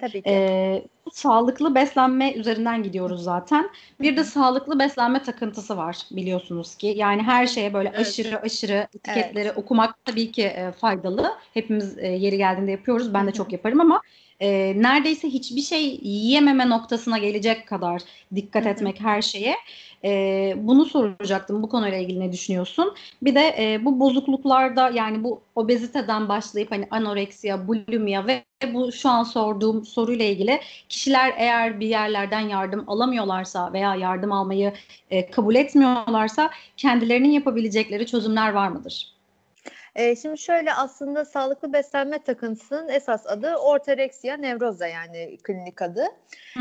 Tabii 0.00 0.22
ki. 0.22 0.30
E, 0.30 0.82
sağlıklı 1.12 1.74
beslenme 1.74 2.32
üzerinden 2.32 2.82
gidiyoruz 2.82 3.22
zaten. 3.22 3.70
Bir 4.00 4.16
de 4.16 4.24
sağlıklı 4.24 4.78
beslenme 4.78 5.22
takıntısı 5.22 5.76
var 5.76 5.96
biliyorsunuz 6.10 6.74
ki. 6.74 6.86
Yani 6.96 7.22
her 7.22 7.46
şeye 7.46 7.74
böyle 7.74 7.88
Evet. 7.88 8.00
aşırı 8.00 8.40
aşırı 8.42 8.88
etiketleri 8.94 9.52
okumak 9.52 10.04
tabii 10.04 10.32
ki 10.32 10.42
e, 10.42 10.72
faydalı. 10.72 11.32
Hepimiz 11.54 11.98
e, 11.98 12.06
yeri 12.06 12.36
geldiğinde 12.36 12.70
yapıyoruz. 12.70 13.14
Ben 13.14 13.26
de 13.26 13.32
çok 13.32 13.52
yaparım 13.52 13.80
ama 13.80 14.02
e, 14.40 14.74
neredeyse 14.82 15.28
hiçbir 15.28 15.60
şey 15.62 16.00
yiyememe 16.02 16.68
noktasına 16.68 17.18
gelecek 17.18 17.68
kadar 17.68 18.02
dikkat 18.34 18.64
Hı 18.64 18.68
hı. 18.68 18.72
etmek 18.72 19.00
her 19.00 19.22
şeye. 19.22 19.56
E, 20.04 20.54
bunu 20.56 20.84
soracaktım. 20.84 21.62
Bu 21.62 21.68
konuyla 21.68 21.98
ilgili 21.98 22.20
ne 22.20 22.32
düşünüyorsun? 22.32 22.94
Bir 23.22 23.34
de 23.34 23.54
e, 23.58 23.84
bu 23.84 24.00
bozukluklarda 24.00 24.90
yani 24.90 25.24
bu 25.24 25.42
obeziteden 25.54 26.28
başlayıp 26.28 26.72
hani 26.72 26.86
anoreksiya, 26.90 27.68
bulimia 27.68 28.26
ve 28.26 28.44
bu 28.74 28.92
şu 28.92 29.08
an 29.08 29.22
sorduğum 29.22 29.84
soruyla 29.84 30.24
ilgili 30.24 30.60
kişiler 30.88 31.34
eğer 31.36 31.80
bir 31.80 31.86
yerlerden 31.88 32.40
yardım 32.40 32.84
alamıyorlarsa 32.90 33.72
veya 33.72 33.94
yardım 33.94 34.32
almayı 34.32 34.72
e, 35.10 35.30
kabul 35.30 35.54
etmiyorlarsa 35.54 36.50
kendilerinin 36.76 37.30
yapabilecekleri 37.30 38.06
çözümler 38.06 38.52
var 38.52 38.68
mıdır? 38.68 39.17
Ee, 39.98 40.16
şimdi 40.16 40.38
şöyle 40.38 40.72
aslında 40.72 41.24
sağlıklı 41.24 41.72
beslenme 41.72 42.18
takıntısının 42.18 42.88
esas 42.88 43.26
adı 43.26 43.56
ortoreksiya 43.56 44.36
nevroza 44.36 44.86
yani 44.86 45.38
klinik 45.42 45.82
adı. 45.82 46.04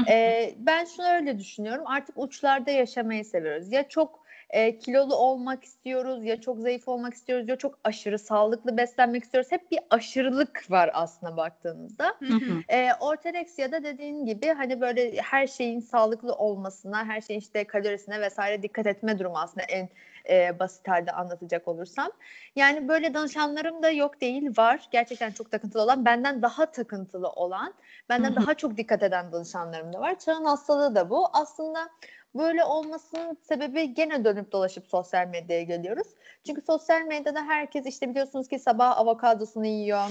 Ee, 0.10 0.54
ben 0.58 0.86
şunu 0.86 1.06
öyle 1.08 1.40
düşünüyorum 1.40 1.88
artık 1.88 2.18
uçlarda 2.18 2.72
yaşamayı 2.72 3.26
seviyoruz. 3.26 3.72
Ya 3.72 3.88
çok 3.88 4.28
e, 4.50 4.78
kilolu 4.78 5.16
olmak 5.16 5.64
istiyoruz 5.64 6.26
ya 6.26 6.42
çok 6.42 6.60
zayıf 6.60 6.88
olmak 6.88 7.14
istiyoruz 7.14 7.50
ya 7.50 7.56
çok 7.56 7.80
aşırı 7.84 8.20
sağlıklı 8.20 8.78
beslenmek 8.78 9.24
istiyoruz. 9.24 9.52
Hep 9.52 9.72
bir 9.72 9.80
aşırılık 9.90 10.66
var 10.70 10.92
aslında 10.94 11.38
baktığınızda. 11.38 12.06
Hı 12.20 12.34
hı. 12.34 12.76
E, 12.76 12.90
ortoreksiyada 13.00 13.84
dediğin 13.84 14.26
gibi 14.26 14.48
hani 14.48 14.82
böyle 14.82 15.22
her 15.22 15.48
şeyin 15.48 15.80
sağlıklı 15.80 16.34
olmasına, 16.34 17.06
her 17.06 17.22
şeyin 17.22 17.40
işte 17.40 17.64
kalorisine 17.64 18.22
vesaire 18.22 18.64
dikkat 18.64 18.88
etme 18.88 19.20
durumu 19.20 19.38
aslında 19.38 19.66
en 19.70 19.90
e, 20.30 20.60
basit 20.60 20.88
halde 20.88 21.12
anlatacak 21.12 21.68
olursam. 21.68 22.12
Yani 22.56 22.88
böyle 22.88 23.14
danışanlarım 23.14 23.84
da 23.84 23.90
yok 23.90 24.22
değil 24.22 24.58
var. 24.58 24.88
Gerçekten 24.92 25.32
çok 25.32 25.52
takıntılı 25.52 25.82
olan, 25.82 26.06
benden 26.06 26.42
daha 26.42 26.72
takıntılı 26.72 27.30
olan, 27.30 27.74
benden 28.10 28.36
daha 28.36 28.54
çok 28.54 28.78
dikkat 28.78 29.04
eden 29.04 29.32
danışanlarım 29.32 29.94
da 29.94 30.00
var. 30.00 30.20
Çağın 30.20 30.46
hastalığı 30.46 30.96
da 30.96 31.10
bu. 31.10 31.28
Aslında 31.34 31.90
böyle 32.36 32.64
olmasının 32.64 33.38
sebebi 33.42 33.94
gene 33.94 34.26
dönüp 34.26 34.52
dolaşıp 34.52 34.88
sosyal 34.88 35.28
medyaya 35.28 35.64
geliyoruz. 35.64 36.08
Çünkü 36.46 36.62
sosyal 36.62 37.02
medyada 37.02 37.42
herkes 37.42 37.86
işte 37.86 38.10
biliyorsunuz 38.10 38.48
ki 38.48 38.60
sabah 38.60 38.98
avokadosunu 38.98 39.66
yiyor, 39.66 40.10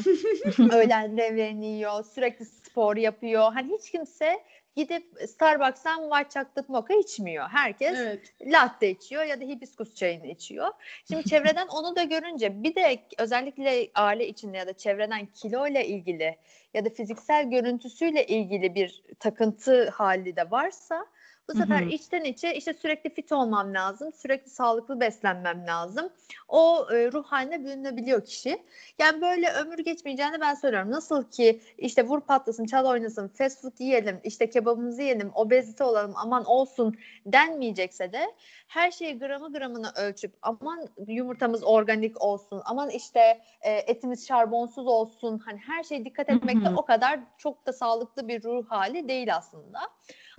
öğlen 0.72 1.16
revlerini 1.16 1.66
yiyor, 1.66 2.04
sürekli 2.04 2.44
spor 2.44 2.96
yapıyor. 2.96 3.52
Hani 3.52 3.72
hiç 3.72 3.90
kimse 3.90 4.42
gidip 4.76 5.06
Starbucks'tan 5.28 6.10
white 6.10 6.30
chocolate 6.30 6.72
mocha 6.72 6.94
içmiyor. 6.94 7.48
Herkes 7.48 7.98
Evet. 7.98 8.34
latte 8.46 8.90
içiyor 8.90 9.24
ya 9.24 9.40
da 9.40 9.44
hibiskus 9.44 9.94
çayını 9.94 10.26
içiyor. 10.26 10.68
Şimdi 11.08 11.24
çevreden 11.30 11.66
onu 11.66 11.96
da 11.96 12.02
görünce 12.02 12.62
bir 12.62 12.74
de 12.74 13.02
özellikle 13.18 13.90
aile 13.94 14.28
içinde 14.28 14.56
ya 14.56 14.66
da 14.66 14.72
çevreden 14.72 15.26
kilo 15.26 15.66
ile 15.66 15.86
ilgili 15.86 16.36
ya 16.74 16.84
da 16.84 16.90
fiziksel 16.90 17.50
görüntüsüyle 17.50 18.26
ilgili 18.26 18.74
bir 18.74 19.02
takıntı 19.20 19.90
hali 19.90 20.36
de 20.36 20.50
varsa 20.50 21.06
bu 21.48 21.54
Hı 21.54 21.58
sefer 21.58 21.82
hı. 21.82 21.88
içten 21.88 22.24
içe 22.24 22.54
işte 22.54 22.74
sürekli 22.74 23.10
fit 23.10 23.32
olmam 23.32 23.74
lazım, 23.74 24.12
sürekli 24.12 24.50
sağlıklı 24.50 25.00
beslenmem 25.00 25.66
lazım. 25.66 26.08
O 26.48 26.86
e, 26.92 27.12
ruh 27.12 27.24
haline 27.24 27.64
bürünebiliyor 27.64 28.24
kişi. 28.24 28.62
Yani 28.98 29.20
böyle 29.20 29.52
ömür 29.52 29.78
geçmeyeceğini 29.78 30.40
ben 30.40 30.54
söylüyorum. 30.54 30.90
Nasıl 30.90 31.30
ki 31.30 31.60
işte 31.78 32.06
vur 32.06 32.20
patlasın, 32.20 32.64
çal 32.64 32.84
oynasın, 32.84 33.28
fast 33.28 33.62
food 33.62 33.78
yiyelim, 33.78 34.20
işte 34.24 34.50
kebabımızı 34.50 35.02
yiyelim, 35.02 35.30
obezite 35.34 35.84
olalım, 35.84 36.12
aman 36.16 36.44
olsun 36.44 36.96
denmeyecekse 37.26 38.12
de 38.12 38.34
her 38.68 38.90
şeyi 38.90 39.18
gramı 39.18 39.52
gramına 39.52 39.92
ölçüp 39.96 40.34
aman 40.42 40.88
yumurtamız 41.06 41.64
organik 41.64 42.22
olsun, 42.22 42.62
aman 42.64 42.90
işte 42.90 43.40
e, 43.60 43.72
etimiz 43.72 44.28
şarbonsuz 44.28 44.86
olsun. 44.86 45.38
Hani 45.38 45.58
her 45.58 45.82
şeye 45.82 46.04
dikkat 46.04 46.28
etmek 46.28 46.64
de 46.64 46.68
Hı 46.68 46.72
hı. 46.72 46.76
o 46.76 46.84
kadar 46.84 47.20
çok 47.38 47.66
da 47.66 47.72
sağlıklı 47.72 48.28
bir 48.28 48.42
ruh 48.42 48.70
hali 48.70 49.08
değil 49.08 49.36
aslında. 49.36 49.78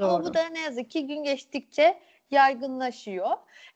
Ama 0.02 0.24
bu 0.24 0.24
Doğru. 0.26 0.34
da 0.34 0.50
ne 0.50 0.60
yazık 0.60 0.92
ki 0.92 1.08
gün 1.08 1.24
geçtikçe 1.24 2.00
yaygınlaşıyor. 2.32 3.30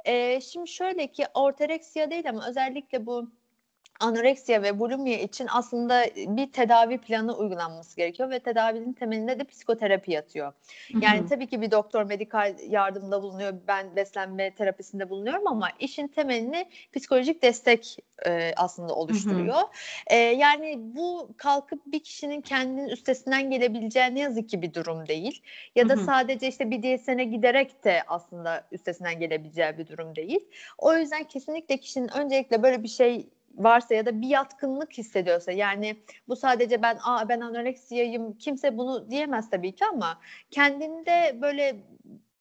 Ee, 0.06 0.42
şimdi 0.42 0.68
şöyle 0.68 1.12
ki 1.12 1.26
ortoreksiya 1.34 2.12
değil 2.12 2.30
ama 2.30 2.50
özellikle 2.50 3.06
bu 3.06 3.32
anoreksiya 4.00 4.64
ve 4.64 4.80
bulimia 4.80 5.20
için 5.20 5.48
aslında 5.52 6.06
bir 6.16 6.52
tedavi 6.52 6.98
planı 6.98 7.38
uygulanması 7.38 7.98
gerekiyor 7.98 8.30
ve 8.30 8.40
tedavinin 8.40 8.94
temelinde 8.94 9.40
de 9.40 9.44
psikoterapi 9.44 10.12
yatıyor. 10.12 10.54
Yani 11.02 11.20
Hı 11.20 11.24
hı. 11.24 11.28
tabii 11.28 11.48
ki 11.48 11.62
bir 11.62 11.72
doktor 11.72 12.04
medikal 12.04 12.56
yardımda 12.70 13.22
bulunuyor. 13.22 13.54
Ben 13.68 13.96
beslenme 13.96 14.56
terapisinde 14.56 15.10
bulunuyorum 15.10 15.48
ama 15.48 15.70
işin 15.80 16.08
temelini 16.08 16.70
psikolojik 16.96 17.42
destek 17.42 17.98
e, 18.26 18.54
aslında 18.58 18.96
oluşturuyor. 18.96 19.62
E, 20.08 20.16
yani 20.16 20.76
bu 20.78 21.30
kalkıp 21.38 21.82
bir 21.86 22.00
kişinin 22.00 22.42
kendinin 22.42 22.88
üstesinden 22.90 23.50
gelebileceği 23.50 24.16
ne 24.16 24.20
yazık 24.20 24.50
ki 24.50 24.62
bir 24.62 24.74
durum 24.74 25.08
değil. 25.08 25.42
Ya 25.76 25.90
da 25.90 25.94
Hı 25.94 25.98
hı. 25.98 26.04
sadece 26.04 26.48
işte 26.48 26.72
bir 26.72 26.84
diyetisyene 26.84 27.24
giderek 27.24 27.84
de 27.84 28.04
aslında 28.08 28.68
üstesinden 28.72 29.20
gelebileceği 29.20 29.78
bir 29.78 29.88
durum 29.88 30.16
değil. 30.16 30.48
O 30.78 30.94
yüzden 30.94 31.24
kesinlikle 31.24 31.78
kişinin 31.78 32.18
öncelikle 32.18 32.64
böyle 32.64 32.84
bir 32.84 32.88
şey 32.88 33.30
varsa 33.56 33.94
ya 33.96 34.06
da 34.06 34.22
bir 34.22 34.28
yatkınlık 34.28 34.94
hissediyorsa 34.94 35.52
yani 35.52 35.96
bu 36.28 36.36
sadece 36.36 36.82
ben 36.82 36.98
aa 37.04 37.30
ben 37.30 37.40
anoreksiyayım 37.40 38.38
kimse 38.38 38.78
bunu 38.78 39.10
diyemez 39.10 39.50
tabii 39.50 39.76
ki 39.76 39.86
ama 39.86 40.20
kendinde 40.52 41.38
böyle 41.42 41.76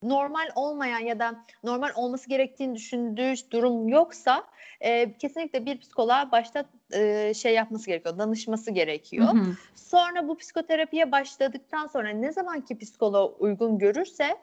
normal 0.02 0.48
olmayan 0.54 0.98
ya 0.98 1.18
da 1.18 1.44
normal 1.64 1.90
olması 1.96 2.28
gerektiğini 2.28 2.74
düşündüğü 2.74 3.34
durum 3.50 3.88
yoksa 3.88 4.44
e, 4.80 5.12
kesinlikle 5.18 5.66
bir 5.66 5.78
psikoloğa 5.78 6.32
başta 6.32 6.64
e, 6.92 7.34
şey 7.34 7.54
yapması 7.54 7.86
gerekiyor, 7.86 8.18
danışması 8.18 8.70
gerekiyor. 8.70 9.34
Hı 9.34 9.38
hı. 9.38 9.56
Sonra 9.74 10.28
bu 10.28 10.36
psikoterapiye 10.36 11.12
başladıktan 11.12 11.86
sonra 11.86 12.08
ne 12.08 12.32
zamanki 12.32 12.78
psikoloğa 12.78 13.26
uygun 13.26 13.78
görürse 13.78 14.36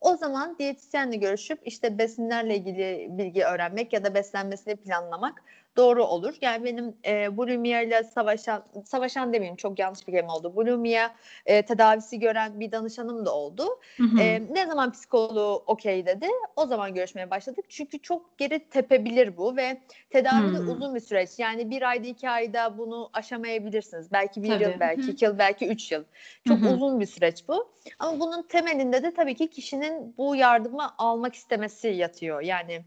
o 0.00 0.16
zaman 0.16 0.58
diyetisyenle 0.58 1.16
görüşüp 1.16 1.60
işte 1.64 1.98
besinlerle 1.98 2.56
ilgili 2.56 3.08
bilgi 3.10 3.44
öğrenmek 3.44 3.92
ya 3.92 4.04
da 4.04 4.14
beslenmesini 4.14 4.76
planlamak 4.76 5.42
doğru 5.80 6.04
olur. 6.04 6.34
Yani 6.40 6.64
benim 6.64 6.96
e, 7.06 7.36
bulimia 7.36 7.80
ile 7.82 8.04
savaşan, 8.04 8.64
savaşan 8.84 9.32
demeyeyim 9.32 9.56
çok 9.56 9.78
yanlış 9.78 10.08
bir 10.08 10.12
kelime 10.12 10.32
oldu. 10.32 10.56
Bulimia 10.56 11.10
e, 11.46 11.62
tedavisi 11.62 12.18
gören 12.18 12.60
bir 12.60 12.72
danışanım 12.72 13.26
da 13.26 13.34
oldu. 13.34 13.64
Hı 13.96 14.02
hı. 14.02 14.20
E, 14.20 14.42
ne 14.54 14.66
zaman 14.66 14.92
psikoloğu 14.92 15.64
okey 15.66 16.06
dedi 16.06 16.26
o 16.56 16.66
zaman 16.66 16.94
görüşmeye 16.94 17.30
başladık. 17.30 17.64
Çünkü 17.68 17.98
çok 17.98 18.38
geri 18.38 18.68
tepebilir 18.68 19.36
bu 19.36 19.56
ve 19.56 19.80
tedavi 20.10 20.52
de 20.52 20.58
Hmm. 20.58 20.68
uzun 20.68 20.94
bir 20.94 21.00
süreç. 21.00 21.30
Yani 21.38 21.70
bir 21.70 21.82
ayda 21.82 22.06
iki 22.06 22.30
ayda 22.30 22.78
bunu 22.78 23.10
aşamayabilirsiniz. 23.12 24.12
Belki 24.12 24.42
bir 24.42 24.48
Tabii. 24.48 24.62
yıl, 24.62 24.80
belki 24.80 25.06
Hı. 25.06 25.10
iki 25.12 25.24
yıl, 25.24 25.38
belki 25.38 25.66
üç 25.68 25.92
yıl. 25.92 26.04
Çok 26.44 26.62
Hı 26.62 26.66
hı. 26.66 26.70
uzun 26.70 27.00
bir 27.00 27.06
süreç 27.06 27.48
bu. 27.48 27.72
Ama 27.98 28.20
bunun 28.20 28.42
temelinde 28.42 29.02
de 29.02 29.14
tabii 29.14 29.34
ki 29.34 29.50
kişinin 29.50 30.14
bu 30.18 30.36
yardımı 30.36 30.82
almak 30.98 31.34
istemesi 31.34 31.88
yatıyor. 31.88 32.40
Yani 32.40 32.84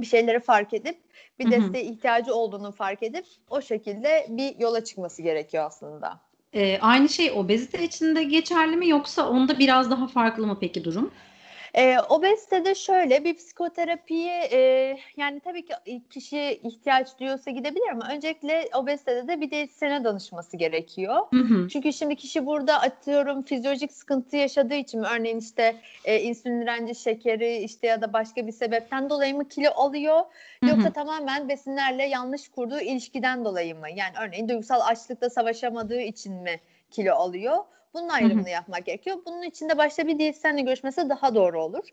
bir 0.00 0.06
şeyleri 0.06 0.40
fark 0.40 0.74
edip 0.74 0.98
bir 1.38 1.50
desteğe 1.50 1.84
ihtiyacı 1.84 2.34
olduğunu 2.34 2.72
fark 2.72 3.02
edip 3.02 3.26
o 3.50 3.62
şekilde 3.62 4.26
bir 4.28 4.58
yola 4.58 4.84
çıkması 4.84 5.22
gerekiyor 5.22 5.64
aslında. 5.66 6.20
Ee, 6.54 6.78
aynı 6.80 7.08
şey 7.08 7.32
obezite 7.34 7.84
için 7.84 8.16
de 8.16 8.22
geçerli 8.22 8.76
mi 8.76 8.88
yoksa 8.88 9.28
onda 9.28 9.58
biraz 9.58 9.90
daha 9.90 10.06
farklı 10.06 10.46
mı 10.46 10.58
peki 10.60 10.84
durum? 10.84 11.10
Ee, 11.74 11.96
obezitede 12.08 12.74
şöyle 12.74 13.24
bir 13.24 13.36
psikoterapiye 13.36 14.48
e, 14.52 14.58
yani 15.16 15.40
tabii 15.40 15.64
ki 15.64 15.74
kişi 16.10 16.60
ihtiyaç 16.62 17.18
duyuyorsa 17.18 17.50
gidebilir 17.50 17.88
ama 17.92 18.08
öncelikle 18.12 18.68
obezitede 18.74 19.28
de 19.28 19.40
bir 19.40 19.50
diyetisyene 19.50 20.04
danışması 20.04 20.56
gerekiyor. 20.56 21.16
Hı 21.30 21.40
hı. 21.40 21.68
Çünkü 21.68 21.92
şimdi 21.92 22.16
kişi 22.16 22.46
burada 22.46 22.80
atıyorum 22.80 23.42
fizyolojik 23.42 23.92
sıkıntı 23.92 24.36
yaşadığı 24.36 24.74
için 24.74 25.02
örneğin 25.02 25.38
işte 25.38 25.76
e, 26.04 26.20
insülin 26.20 26.60
direnci, 26.60 26.94
şekeri 26.94 27.56
işte 27.56 27.86
ya 27.86 28.00
da 28.00 28.12
başka 28.12 28.46
bir 28.46 28.52
sebepten 28.52 29.10
dolayı 29.10 29.34
mı 29.34 29.48
kilo 29.48 29.70
alıyor 29.74 30.20
Hı 30.64 30.70
yoksa 30.70 30.88
hı. 30.88 30.92
tamamen 30.92 31.48
besinlerle 31.48 32.04
yanlış 32.04 32.48
kurduğu 32.48 32.80
ilişkiden 32.80 33.44
dolayı 33.44 33.76
mı? 33.76 33.90
Yani 33.90 34.12
örneğin 34.26 34.48
duygusal 34.48 34.80
açlıkla 34.80 35.30
savaşamadığı 35.30 36.00
için 36.00 36.34
mi 36.34 36.60
kilo 36.90 37.14
alıyor? 37.14 37.56
Bunun 37.94 38.08
ayrımını 38.08 38.50
yapmak 38.50 38.86
gerekiyor. 38.86 39.16
Bunun 39.26 39.42
için 39.42 39.68
de 39.68 39.78
başta 39.78 40.06
bir 40.06 40.18
diyetisyenle 40.18 40.62
görüşmesi 40.62 41.08
daha 41.08 41.34
doğru 41.34 41.62
olur. 41.62 41.84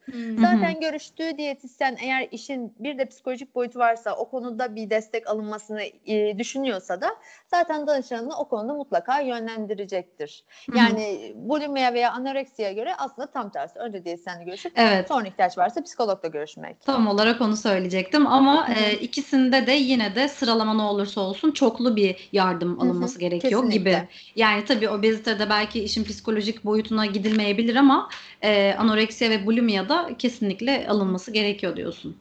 Zaten 0.41 0.79
görüştüğü 0.79 1.37
diyetisyen 1.37 1.97
eğer 2.01 2.27
işin 2.31 2.73
bir 2.79 2.97
de 2.97 3.05
psikolojik 3.05 3.55
boyutu 3.55 3.79
varsa 3.79 4.15
o 4.15 4.29
konuda 4.29 4.75
bir 4.75 4.89
destek 4.89 5.27
alınmasını 5.29 5.81
e, 6.05 6.37
düşünüyorsa 6.37 7.01
da 7.01 7.09
zaten 7.47 7.87
danışanını 7.87 8.37
o 8.37 8.47
konuda 8.47 8.73
mutlaka 8.73 9.19
yönlendirecektir. 9.19 10.43
Yani 10.75 11.33
bulimia 11.35 11.93
veya 11.93 12.11
anoreksiye 12.11 12.73
göre 12.73 12.95
aslında 12.95 13.27
tam 13.31 13.51
tersi. 13.51 13.79
Önce 13.79 14.05
diyetisyenle 14.05 14.43
görüşüp 14.43 14.73
Evet. 14.75 15.07
sonra 15.07 15.27
ihtiyaç 15.27 15.57
varsa 15.57 15.83
psikologla 15.83 16.27
görüşmek. 16.27 16.81
Tam 16.81 17.07
olarak 17.07 17.41
onu 17.41 17.57
söyleyecektim 17.57 18.27
ama 18.27 18.67
e, 18.79 18.93
ikisinde 18.93 19.67
de 19.67 19.71
yine 19.71 20.15
de 20.15 20.27
sıralama 20.27 20.73
ne 20.73 20.81
olursa 20.81 21.21
olsun 21.21 21.51
çoklu 21.51 21.95
bir 21.95 22.29
yardım 22.31 22.79
alınması 22.79 23.19
gerekiyor 23.19 23.61
kesinlikle. 23.63 23.77
gibi. 23.91 24.07
Yani 24.35 24.65
tabii 24.65 24.89
obezitede 24.89 25.49
belki 25.49 25.88
işin 25.89 26.03
psikolojik 26.03 26.65
boyutuna 26.65 27.05
gidilmeyebilir 27.05 27.75
ama 27.75 28.09
e, 28.43 28.75
anoreksiya 28.77 29.29
ve 29.29 29.45
bulimiyada 29.45 30.09
kesinlikle 30.17 30.87
alınması 30.89 31.31
gerekiyor 31.31 31.75
diyorsun. 31.75 32.17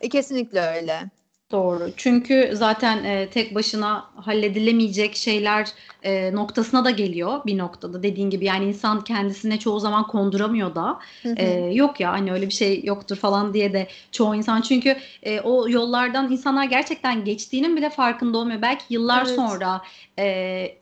E, 0.00 0.08
kesinlikle 0.08 0.60
öyle. 0.60 1.10
Doğru. 1.50 1.90
Çünkü 1.96 2.50
zaten 2.52 3.04
e, 3.04 3.28
tek 3.30 3.54
başına 3.54 4.04
halledilemeyecek 4.16 5.16
şeyler 5.16 5.68
e, 6.02 6.34
noktasına 6.34 6.84
da 6.84 6.90
geliyor 6.90 7.40
bir 7.46 7.58
noktada. 7.58 8.02
Dediğin 8.02 8.30
gibi 8.30 8.44
yani 8.44 8.64
insan 8.64 9.04
kendisine 9.04 9.58
çoğu 9.58 9.80
zaman 9.80 10.06
konduramıyor 10.06 10.74
da. 10.74 10.98
Hı 11.22 11.28
hı. 11.28 11.34
E, 11.36 11.74
yok 11.74 12.00
ya 12.00 12.12
hani 12.12 12.32
öyle 12.32 12.46
bir 12.46 12.52
şey 12.52 12.84
yoktur 12.84 13.16
falan 13.16 13.54
diye 13.54 13.72
de 13.72 13.88
çoğu 14.12 14.34
insan 14.34 14.60
çünkü 14.60 14.96
e, 15.22 15.40
o 15.40 15.68
yollardan 15.68 16.32
insanlar 16.32 16.64
gerçekten 16.64 17.24
geçtiğinin 17.24 17.76
bile 17.76 17.90
farkında 17.90 18.38
olmuyor. 18.38 18.62
Belki 18.62 18.94
yıllar 18.94 19.26
Evet. 19.26 19.36
sonra 19.36 19.82
e, 20.18 20.76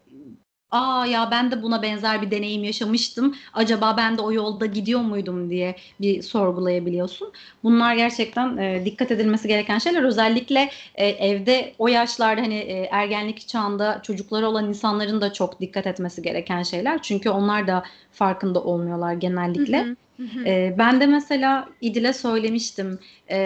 aa 0.75 1.07
ya 1.07 1.31
ben 1.31 1.51
de 1.51 1.63
buna 1.63 1.83
benzer 1.83 2.23
bir 2.23 2.31
deneyim 2.31 2.65
yaşamıştım. 2.65 3.37
Acaba 3.55 3.95
ben 3.97 4.19
de 4.19 4.23
o 4.23 4.33
yolda 4.33 4.67
gidiyor 4.67 5.01
muydum 5.01 5.51
diye 5.51 5.77
bir 6.01 6.23
sorgulayabiliyorsun. 6.23 7.33
Bunlar 7.63 7.95
gerçekten 7.95 8.57
e, 8.57 8.85
dikkat 8.85 9.11
edilmesi 9.11 9.49
gereken 9.49 9.79
şeyler. 9.79 10.03
Özellikle 10.03 10.71
e, 10.95 11.07
evde 11.07 11.73
o 11.79 11.89
yaşlarda 11.89 12.43
hani 12.43 12.55
e, 12.55 12.89
ergenlik 12.91 13.49
çağında 13.49 14.01
çocukları 14.03 14.49
olan 14.49 14.69
insanların 14.69 15.21
da 15.21 15.33
çok 15.33 15.61
dikkat 15.61 15.87
etmesi 15.87 16.23
gereken 16.23 16.63
şeyler. 16.63 17.03
Çünkü 17.03 17.31
onlar 17.31 17.67
da 17.67 17.85
farkında 18.13 18.63
olmuyorlar 18.65 19.13
genellikle. 19.13 19.79
Hı 20.17 20.23
hı. 20.23 20.45
Ee, 20.47 20.75
ben 20.79 21.01
de 21.01 21.07
mesela 21.07 21.69
İdil'e 21.81 22.13
söylemiştim. 22.13 22.99
Ee, 23.29 23.37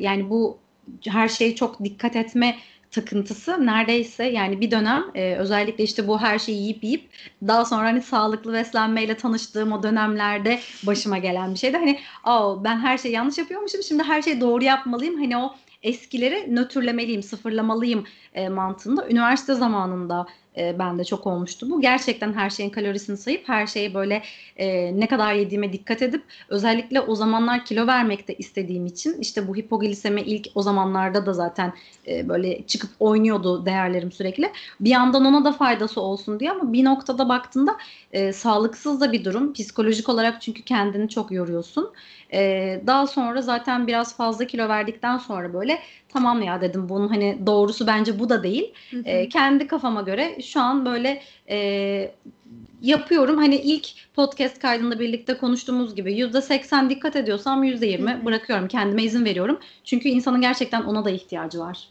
yani 0.00 0.30
bu 0.30 0.58
her 1.06 1.28
şeye 1.28 1.54
çok 1.54 1.84
dikkat 1.84 2.16
etme 2.16 2.56
takıntısı 2.90 3.66
neredeyse 3.66 4.24
yani 4.24 4.60
bir 4.60 4.70
dönem 4.70 5.04
e, 5.14 5.34
özellikle 5.34 5.84
işte 5.84 6.08
bu 6.08 6.20
her 6.20 6.38
şeyi 6.38 6.62
yiyip 6.62 6.84
yiyip 6.84 7.10
daha 7.46 7.64
sonra 7.64 7.82
hani 7.86 8.02
sağlıklı 8.02 8.52
beslenmeyle 8.52 9.16
tanıştığım 9.16 9.72
o 9.72 9.82
dönemlerde 9.82 10.60
başıma 10.82 11.18
gelen 11.18 11.54
bir 11.54 11.58
şeydi. 11.58 11.76
Hani 11.76 12.00
Aa, 12.24 12.64
ben 12.64 12.78
her 12.78 12.98
şeyi 12.98 13.14
yanlış 13.14 13.38
yapıyormuşum 13.38 13.82
şimdi 13.82 14.02
her 14.02 14.22
şeyi 14.22 14.40
doğru 14.40 14.64
yapmalıyım. 14.64 15.20
Hani 15.20 15.36
o 15.36 15.54
eskileri 15.82 16.56
nötrlemeliyim, 16.56 17.22
sıfırlamalıyım 17.22 18.04
e, 18.34 18.48
mantığında. 18.48 19.08
Üniversite 19.08 19.54
zamanında 19.54 20.26
e, 20.56 20.78
bende 20.78 21.04
çok 21.04 21.26
olmuştu 21.26 21.70
bu. 21.70 21.80
Gerçekten 21.80 22.32
her 22.32 22.50
şeyin 22.50 22.70
kalorisini 22.70 23.16
sayıp 23.16 23.48
her 23.48 23.66
şeye 23.66 23.94
böyle 23.94 24.22
e, 24.56 25.00
ne 25.00 25.06
kadar 25.06 25.34
yediğime 25.34 25.72
dikkat 25.72 26.02
edip 26.02 26.22
özellikle 26.48 27.00
o 27.00 27.14
zamanlar 27.14 27.64
kilo 27.64 27.86
vermek 27.86 28.28
de 28.28 28.34
istediğim 28.34 28.86
için 28.86 29.20
işte 29.20 29.48
bu 29.48 29.56
hipoglisemi 29.56 30.20
ilk 30.20 30.48
o 30.54 30.62
zamanlarda 30.62 31.26
da 31.26 31.32
zaten 31.32 31.72
e, 32.06 32.28
böyle 32.28 32.66
çıkıp 32.66 32.90
oynuyordu 33.00 33.66
değerlerim 33.66 34.12
sürekli. 34.12 34.52
Bir 34.80 34.90
yandan 34.90 35.24
ona 35.24 35.44
da 35.44 35.52
faydası 35.52 36.00
olsun 36.00 36.40
diye 36.40 36.50
ama 36.50 36.72
bir 36.72 36.84
noktada 36.84 37.28
baktığında 37.28 37.76
e, 38.12 38.32
sağlıksız 38.32 39.00
da 39.00 39.12
bir 39.12 39.24
durum. 39.24 39.52
Psikolojik 39.52 40.08
olarak 40.08 40.42
çünkü 40.42 40.62
kendini 40.62 41.08
çok 41.08 41.32
yoruyorsun. 41.32 41.92
E, 42.32 42.80
daha 42.86 43.06
sonra 43.06 43.42
zaten 43.42 43.86
biraz 43.86 44.16
fazla 44.16 44.44
kilo 44.44 44.68
verdikten 44.68 45.18
sonra 45.18 45.52
böyle 45.54 45.69
tamam 46.08 46.42
ya 46.42 46.60
dedim 46.60 46.88
bunun 46.88 47.08
hani 47.08 47.38
doğrusu 47.46 47.86
bence 47.86 48.18
bu 48.18 48.28
da 48.28 48.42
değil. 48.42 48.74
Hı 48.90 48.96
hı. 48.96 49.02
E, 49.04 49.28
kendi 49.28 49.66
kafama 49.66 50.02
göre 50.02 50.42
şu 50.42 50.60
an 50.60 50.86
böyle 50.86 51.22
e, 51.50 52.14
yapıyorum. 52.82 53.36
Hani 53.36 53.56
ilk 53.56 53.88
podcast 54.14 54.58
kaydında 54.58 55.00
birlikte 55.00 55.36
konuştuğumuz 55.36 55.94
gibi 55.94 56.12
%80 56.12 56.90
dikkat 56.90 57.16
ediyorsam 57.16 57.64
%20 57.64 58.12
Hı 58.12 58.20
hı. 58.20 58.24
bırakıyorum. 58.24 58.68
Kendime 58.68 59.02
izin 59.02 59.24
veriyorum. 59.24 59.58
Çünkü 59.84 60.08
insanın 60.08 60.40
gerçekten 60.40 60.82
ona 60.82 61.04
da 61.04 61.10
ihtiyacı 61.10 61.58
var. 61.58 61.88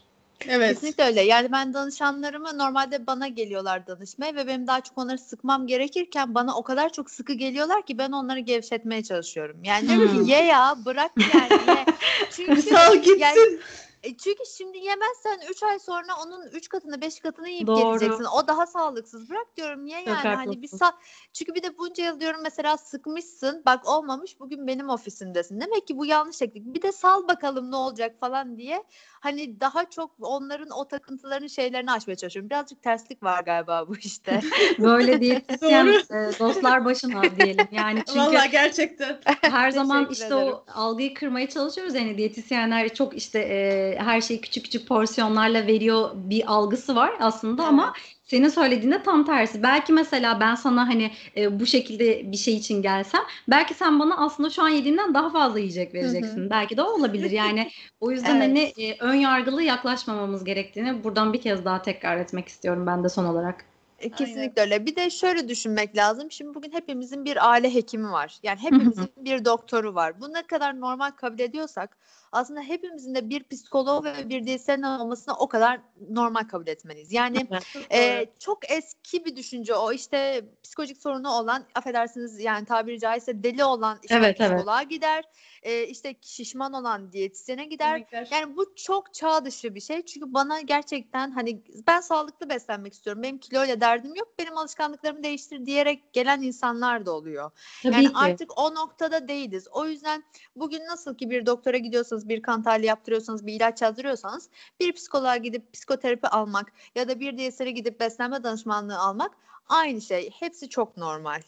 Evet. 0.48 0.74
Kesinlikle 0.74 1.04
öyle. 1.04 1.20
Yani 1.20 1.52
ben 1.52 1.74
danışanlarımı 1.74 2.58
normalde 2.58 3.06
bana 3.06 3.28
geliyorlar 3.28 3.86
danışmaya 3.86 4.34
ve 4.34 4.46
benim 4.46 4.66
daha 4.66 4.80
çok 4.80 4.98
onları 4.98 5.18
sıkmam 5.18 5.66
gerekirken 5.66 6.34
bana 6.34 6.56
o 6.56 6.62
kadar 6.62 6.92
çok 6.92 7.10
sıkı 7.10 7.32
geliyorlar 7.32 7.86
ki 7.86 7.98
ben 7.98 8.12
onları 8.12 8.38
gevşetmeye 8.40 9.02
çalışıyorum. 9.02 9.64
Yani 9.64 9.88
diyorum 9.88 10.16
Hmm. 10.16 10.24
ki 10.24 10.30
ye 10.30 10.44
ya 10.44 10.76
bırak 10.84 11.12
yani 11.34 11.52
ye. 11.70 11.86
Çünkü 12.30 12.62
Sal 12.62 12.94
gitsin. 12.96 13.18
yani- 13.18 13.58
E, 14.02 14.16
çünkü 14.16 14.42
şimdi 14.56 14.78
yemezsen 14.78 15.40
3 15.50 15.62
ay 15.62 15.78
sonra 15.78 16.06
onun 16.26 16.46
3 16.46 16.68
katını 16.68 17.00
5 17.00 17.20
katını 17.20 17.48
yiyip 17.48 17.66
Doğru. 17.66 17.76
geleceksin. 17.98 18.24
O 18.24 18.46
daha 18.46 18.66
sağlıksız. 18.66 19.30
Bırak 19.30 19.56
diyorum 19.56 19.86
ye 19.86 19.98
Çok 19.98 20.08
yani 20.08 20.16
hani 20.34 20.50
bir 20.50 20.56
haklısın. 20.56 20.76
sağ 20.76 20.92
çünkü 21.32 21.54
bir 21.54 21.62
de 21.62 21.78
bunca 21.78 22.04
yıl 22.04 22.20
diyorum 22.20 22.40
mesela 22.42 22.76
sıkmışsın. 22.76 23.62
Bak 23.66 23.88
olmamış 23.88 24.40
bugün 24.40 24.66
benim 24.66 24.88
ofisimdesin. 24.88 25.60
Demek 25.60 25.86
ki 25.86 25.98
bu 25.98 26.06
yanlış 26.06 26.36
teknik. 26.38 26.64
Bir 26.74 26.82
de 26.82 26.92
sal 26.92 27.28
bakalım 27.28 27.70
ne 27.70 27.76
olacak 27.76 28.16
falan 28.20 28.56
diye. 28.58 28.84
Hani 29.20 29.60
daha 29.60 29.90
çok 29.90 30.10
onların 30.20 30.70
o 30.70 30.88
takıntılarını 30.88 31.50
şeylerini 31.50 31.92
aşmaya 31.92 32.16
çalışıyorum. 32.16 32.50
Birazcık 32.50 32.82
terslik 32.82 33.22
var 33.22 33.42
galiba 33.42 33.88
bu 33.88 33.96
işte. 33.96 34.40
Böyle 34.78 35.20
diyetisyen 35.20 35.86
e, 36.10 36.38
dostlar 36.38 36.84
başına 36.84 37.22
diyelim. 37.36 37.68
Yani 37.70 38.02
çünkü 38.06 38.20
Vallahi 38.20 38.50
gerçekten. 38.50 39.20
her 39.40 39.70
zaman 39.70 40.08
işte 40.10 40.26
ederim. 40.26 40.52
o 40.52 40.64
algıyı 40.74 41.14
kırmaya 41.14 41.48
çalışıyoruz. 41.48 41.94
Yani 41.94 42.18
diyetisyenler 42.18 42.94
çok 42.94 43.16
işte 43.16 43.38
e, 43.38 43.96
her 43.98 44.20
şeyi 44.20 44.40
küçük 44.40 44.64
küçük 44.64 44.88
porsiyonlarla 44.88 45.66
veriyor 45.66 46.10
bir 46.14 46.52
algısı 46.52 46.96
var 46.96 47.12
aslında 47.20 47.64
ama 47.64 47.92
senin 48.30 48.48
söylediğinde 48.48 49.02
tam 49.02 49.24
tersi. 49.24 49.62
Belki 49.62 49.92
mesela 49.92 50.40
ben 50.40 50.54
sana 50.54 50.88
hani 50.88 51.10
e, 51.36 51.60
bu 51.60 51.66
şekilde 51.66 52.32
bir 52.32 52.36
şey 52.36 52.56
için 52.56 52.82
gelsem 52.82 53.20
belki 53.48 53.74
sen 53.74 53.98
bana 54.00 54.16
aslında 54.16 54.50
şu 54.50 54.62
an 54.62 54.68
yediğimden 54.68 55.14
daha 55.14 55.30
fazla 55.30 55.58
yiyecek 55.58 55.94
vereceksin. 55.94 56.50
Belki 56.50 56.76
de 56.76 56.82
o 56.82 56.86
olabilir. 56.86 57.30
Yani 57.30 57.70
o 58.00 58.10
yüzden 58.10 58.36
Evet. 58.36 58.42
hani 58.42 58.60
e, 58.76 58.96
ön 59.00 59.14
yargılı 59.14 59.62
yaklaşmamamız 59.62 60.44
gerektiğini 60.44 61.04
buradan 61.04 61.32
bir 61.32 61.40
kez 61.40 61.64
daha 61.64 61.82
tekrar 61.82 62.16
etmek 62.16 62.48
istiyorum 62.48 62.86
ben 62.86 63.04
de 63.04 63.08
son 63.08 63.24
olarak. 63.24 63.69
E, 64.00 64.10
Kesinlikle 64.10 64.62
öyle. 64.62 64.86
Bir 64.86 64.96
de 64.96 65.10
şöyle 65.10 65.48
düşünmek 65.48 65.96
lazım. 65.96 66.30
Şimdi 66.30 66.54
bugün 66.54 66.72
hepimizin 66.72 67.24
bir 67.24 67.50
aile 67.50 67.74
hekimi 67.74 68.12
var. 68.12 68.38
Yani 68.42 68.58
hepimizin 68.58 69.12
bir 69.16 69.44
doktoru 69.44 69.94
var. 69.94 70.20
Bu 70.20 70.32
ne 70.32 70.42
kadar 70.42 70.80
normal 70.80 71.10
kabul 71.10 71.38
ediyorsak 71.38 71.96
aslında 72.32 72.60
hepimizin 72.60 73.14
de 73.14 73.28
bir 73.30 73.44
psikolog 73.44 74.04
ve 74.04 74.28
bir 74.28 74.46
diyetisyen 74.46 74.82
olmasını 74.82 75.34
o 75.34 75.48
kadar 75.48 75.80
normal 76.10 76.44
kabul 76.48 76.66
etmeliyiz. 76.66 77.12
Yani 77.12 77.46
e, 77.92 78.26
çok 78.38 78.70
eski 78.70 79.24
bir 79.24 79.36
düşünce 79.36 79.74
o. 79.74 79.92
İşte 79.92 80.44
psikolojik 80.62 80.96
sorunu 81.02 81.30
olan 81.30 81.64
affedersiniz 81.74 82.40
yani 82.40 82.64
tabiri 82.64 83.00
caizse 83.00 83.42
deli 83.42 83.64
olan 83.64 83.98
işte 84.02 84.14
Evet, 84.14 84.36
evet. 84.40 84.50
psikoloğa 84.50 84.82
gider. 84.82 85.24
E, 85.62 85.86
işte 85.86 86.14
şişman 86.20 86.72
olan 86.72 87.12
diyetisyene 87.12 87.64
gider. 87.64 88.04
Yani 88.30 88.56
bu 88.56 88.74
çok 88.76 89.14
çağ 89.14 89.44
dışı 89.44 89.74
bir 89.74 89.80
şey. 89.80 90.04
Çünkü 90.04 90.34
bana 90.34 90.60
gerçekten 90.60 91.30
hani 91.30 91.62
ben 91.86 92.00
sağlıklı 92.00 92.48
beslenmek 92.48 92.92
istiyorum. 92.92 93.22
Benim 93.22 93.38
kiloyla 93.38 93.80
derdim 93.90 94.14
yok. 94.14 94.28
Benim 94.38 94.58
alışkanlıklarımı 94.58 95.22
değiştir 95.22 95.66
diyerek 95.66 96.12
gelen 96.12 96.42
insanlar 96.42 97.06
da 97.06 97.12
oluyor. 97.12 97.50
Tabii 97.82 97.94
yani 97.94 98.06
ki. 98.06 98.12
artık 98.14 98.58
o 98.58 98.74
noktada 98.74 99.28
değiliz. 99.28 99.68
O 99.72 99.86
yüzden 99.86 100.24
bugün 100.56 100.80
nasıl 100.80 101.14
ki 101.14 101.30
bir 101.30 101.46
doktora 101.46 101.78
gidiyorsanız, 101.78 102.28
bir 102.28 102.42
kan 102.42 102.62
tahlili 102.62 102.86
yaptırıyorsanız, 102.86 103.46
bir 103.46 103.52
ilaç 103.52 103.82
yazdırıyorsanız 103.82 104.48
bir 104.80 104.92
psikoloğa 104.92 105.36
gidip 105.36 105.72
psikoterapi 105.72 106.28
almak 106.28 106.72
ya 106.94 107.08
da 107.08 107.20
bir 107.20 107.38
diyetisyene 107.38 107.70
gidip 107.70 108.00
beslenme 108.00 108.42
danışmanlığı 108.42 108.98
almak 108.98 109.30
aynı 109.68 110.00
şey. 110.00 110.30
Hepsi 110.40 110.68
çok 110.68 110.96
normal. 110.96 111.40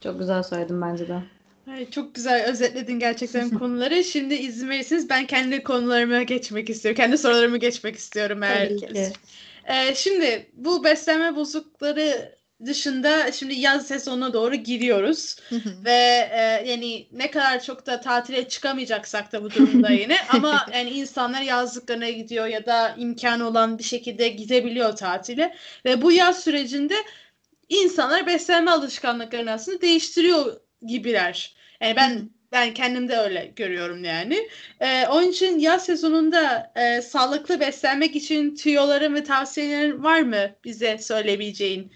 Çok 0.00 0.18
güzel 0.18 0.42
söyledin 0.42 0.82
bence 0.82 1.08
de. 1.08 1.22
Ay, 1.70 1.90
çok 1.90 2.14
güzel 2.14 2.44
özetledin 2.44 2.98
gerçekten 2.98 3.50
konuları. 3.58 4.04
Şimdi 4.04 4.34
izin 4.34 4.70
verirseniz 4.70 5.10
ben 5.10 5.26
kendi 5.26 5.62
konularıma 5.62 6.22
geçmek 6.22 6.70
istiyorum. 6.70 6.96
Kendi 6.96 7.18
sorularımı 7.18 7.56
geçmek 7.56 7.96
istiyorum 7.96 8.42
eğer. 8.42 8.68
Tabii 8.68 8.76
ki. 8.76 9.12
Ee, 9.66 9.94
şimdi 9.94 10.50
bu 10.52 10.84
beslenme 10.84 11.36
bozuklukları 11.36 12.36
dışında 12.64 13.32
şimdi 13.32 13.54
yaz 13.54 13.86
sezonuna 13.86 14.32
doğru 14.32 14.54
giriyoruz 14.54 15.36
ve 15.84 16.30
e, 16.32 16.64
yani 16.66 17.08
ne 17.12 17.30
kadar 17.30 17.62
çok 17.62 17.86
da 17.86 18.00
tatile 18.00 18.48
çıkamayacaksak 18.48 19.32
da 19.32 19.42
bu 19.42 19.50
durumda 19.50 19.90
yine 19.92 20.16
ama 20.28 20.66
yani 20.74 20.90
insanlar 20.90 21.42
yazlıklarına 21.42 22.10
gidiyor 22.10 22.46
ya 22.46 22.66
da 22.66 22.94
imkanı 22.98 23.48
olan 23.48 23.78
bir 23.78 23.84
şekilde 23.84 24.28
gidebiliyor 24.28 24.96
tatile 24.96 25.56
ve 25.84 26.02
bu 26.02 26.12
yaz 26.12 26.44
sürecinde 26.44 26.94
insanlar 27.68 28.26
beslenme 28.26 28.70
alışkanlıklarını 28.70 29.52
aslında 29.52 29.80
değiştiriyor 29.80 30.56
gibiler. 30.86 31.54
Yani 31.80 31.96
ben. 31.96 32.30
Ben 32.52 32.74
kendimde 32.74 33.16
öyle 33.18 33.52
görüyorum 33.56 34.04
yani. 34.04 34.48
Ee, 34.80 35.06
onun 35.06 35.28
için 35.28 35.58
yaz 35.58 35.84
sezonunda 35.84 36.72
e, 36.76 37.02
sağlıklı 37.02 37.60
beslenmek 37.60 38.16
için 38.16 38.54
tüyoların 38.54 39.14
ve 39.14 39.24
tavsiyelerin 39.24 40.02
var 40.02 40.20
mı 40.20 40.50
bize 40.64 40.98
söyleyebileceğin? 40.98 41.92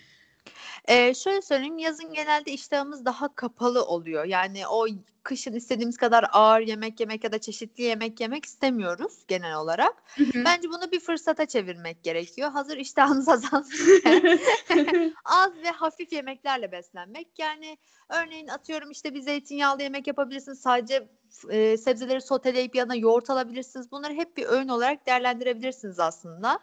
Ee, 0.88 1.14
şöyle 1.14 1.42
söyleyeyim 1.42 1.78
yazın 1.78 2.12
genelde 2.12 2.52
iştahımız 2.52 3.04
daha 3.04 3.34
kapalı 3.34 3.84
oluyor. 3.84 4.24
Yani 4.24 4.66
o 4.66 4.86
kışın 5.26 5.52
istediğimiz 5.52 5.96
kadar 5.96 6.24
ağır 6.32 6.60
yemek 6.60 7.00
yemek 7.00 7.24
ya 7.24 7.32
da 7.32 7.38
çeşitli 7.38 7.82
yemek 7.82 8.20
yemek 8.20 8.44
istemiyoruz 8.44 9.12
genel 9.28 9.56
olarak. 9.56 9.94
Bence 10.34 10.68
bunu 10.68 10.92
bir 10.92 11.00
fırsata 11.00 11.46
çevirmek 11.46 12.02
gerekiyor. 12.02 12.50
Hazır 12.50 12.76
iştahınız 12.76 13.28
azalmışken 13.28 14.38
az 15.24 15.52
ve 15.62 15.70
hafif 15.70 16.12
yemeklerle 16.12 16.72
beslenmek. 16.72 17.28
Yani 17.38 17.78
örneğin 18.08 18.48
atıyorum 18.48 18.90
işte 18.90 19.14
bir 19.14 19.20
zeytinyağlı 19.20 19.82
yemek 19.82 20.06
yapabilirsiniz. 20.06 20.60
Sadece 20.60 21.08
e, 21.50 21.76
sebzeleri 21.76 22.20
soteleyip 22.20 22.74
yanına 22.74 22.94
yoğurt 22.94 23.30
alabilirsiniz. 23.30 23.90
Bunları 23.90 24.12
hep 24.12 24.36
bir 24.36 24.46
öğün 24.46 24.68
olarak 24.68 25.06
değerlendirebilirsiniz 25.06 26.00
aslında. 26.00 26.58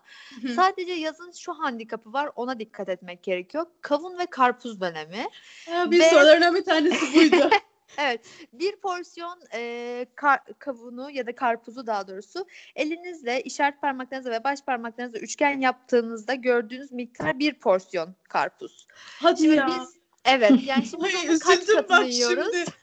Sadece 0.55 0.93
yazın 0.93 1.31
şu 1.31 1.53
handikapı 1.53 2.13
var. 2.13 2.29
Ona 2.35 2.59
dikkat 2.59 2.89
etmek 2.89 3.23
gerekiyor. 3.23 3.65
Kavun 3.81 4.19
ve 4.19 4.25
karpuz 4.25 4.81
dönemi. 4.81 5.27
Ya, 5.69 5.91
bir 5.91 5.99
Ve- 5.99 6.09
sorularından 6.09 6.55
bir 6.55 6.65
tanesi 6.65 7.15
buydu. 7.15 7.49
Evet, 7.97 8.25
bir 8.53 8.75
porsiyon 8.75 9.39
e, 9.53 10.05
kar- 10.15 10.59
kavunu 10.59 11.11
ya 11.11 11.27
da 11.27 11.35
karpuzu 11.35 11.87
daha 11.87 12.07
doğrusu 12.07 12.45
elinizle 12.75 13.41
işaret 13.41 13.81
parmaklarınızla 13.81 14.31
ve 14.31 14.43
baş 14.43 14.61
parmaklarınızla 14.61 15.19
üçgen 15.19 15.59
yaptığınızda 15.59 16.33
gördüğünüz 16.33 16.91
miktar 16.91 17.39
bir 17.39 17.53
porsiyon 17.59 18.15
karpuz. 18.29 18.87
Hadi 19.21 19.41
Şimdi 19.41 19.55
ya. 19.55 19.67
biz 19.67 19.99
evet 20.25 20.51
yani 20.65 20.85
şimdi 20.85 21.03
Ay, 21.05 21.29
onun 21.29 21.39
kaç 21.39 21.65
katını 21.65 22.05
yiyoruz? 22.05 22.51
şimdi. 22.53 22.65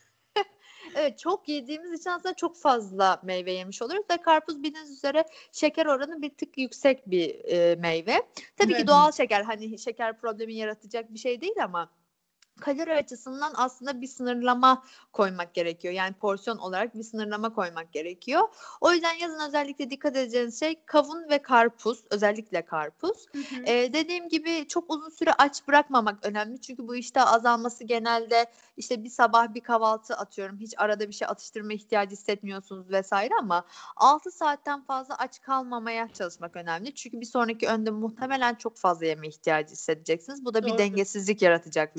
Evet 0.94 1.18
çok 1.18 1.48
yediğimiz 1.48 2.00
için 2.00 2.10
aslında 2.10 2.34
çok 2.34 2.56
fazla 2.56 3.20
meyve 3.22 3.52
yemiş 3.52 3.82
oluyoruz 3.82 4.06
ve 4.10 4.16
karpuz 4.16 4.62
bildiğiniz 4.62 4.90
üzere 4.90 5.24
şeker 5.52 5.86
oranı 5.86 6.22
bir 6.22 6.30
tık 6.30 6.58
yüksek 6.58 7.10
bir 7.10 7.44
e, 7.44 7.76
meyve. 7.76 8.22
Tabii 8.56 8.72
Evet. 8.72 8.80
ki 8.80 8.86
doğal 8.86 9.12
şeker 9.12 9.42
hani 9.42 9.78
şeker 9.78 10.18
problemi 10.18 10.54
yaratacak 10.54 11.14
bir 11.14 11.18
şey 11.18 11.40
değil 11.40 11.64
ama 11.64 11.90
kalori 12.60 12.94
açısından 12.94 13.52
aslında 13.56 14.00
bir 14.00 14.06
sınırlama 14.06 14.82
koymak 15.12 15.54
gerekiyor. 15.54 15.94
Yani 15.94 16.12
porsiyon 16.14 16.58
olarak 16.58 16.94
bir 16.94 17.02
sınırlama 17.02 17.54
koymak 17.54 17.92
gerekiyor. 17.92 18.48
O 18.80 18.92
yüzden 18.92 19.14
yazın 19.14 19.48
özellikle 19.48 19.90
dikkat 19.90 20.16
edeceğiniz 20.16 20.60
şey 20.60 20.84
kavun 20.86 21.30
ve 21.30 21.42
karpuz, 21.42 22.04
özellikle 22.10 22.64
karpuz. 22.64 23.26
Ee, 23.66 23.92
dediğim 23.92 24.28
gibi 24.28 24.66
çok 24.68 24.90
uzun 24.90 25.10
süre 25.10 25.32
aç 25.32 25.68
bırakmamak 25.68 26.26
önemli. 26.26 26.60
Çünkü 26.60 26.88
bu 26.88 26.96
işte 26.96 27.22
azalması 27.22 27.84
genelde 27.84 28.46
işte 28.76 29.04
bir 29.04 29.08
sabah 29.10 29.54
bir 29.54 29.60
kahvaltı 29.60 30.14
atıyorum. 30.14 30.58
Hiç 30.58 30.74
arada 30.76 31.08
bir 31.08 31.12
şey 31.12 31.28
atıştırma 31.28 31.72
ihtiyacı 31.72 32.12
hissetmiyorsunuz 32.12 32.90
vesaire 32.90 33.34
ama 33.40 33.64
6 33.96 34.30
saatten 34.30 34.82
fazla 34.84 35.14
aç 35.14 35.40
kalmamaya 35.40 36.08
çalışmak 36.12 36.56
önemli. 36.56 36.94
Çünkü 36.94 37.20
bir 37.20 37.26
sonraki 37.26 37.68
önde 37.68 37.90
muhtemelen 37.90 38.54
çok 38.54 38.76
fazla 38.76 39.06
yeme 39.06 39.28
ihtiyacı 39.28 39.72
hissedeceksiniz. 39.72 40.44
Bu 40.44 40.54
da 40.54 40.62
bir 40.62 40.70
Doğru. 40.70 40.78
dengesizlik 40.78 41.42
yaratacak 41.42 41.96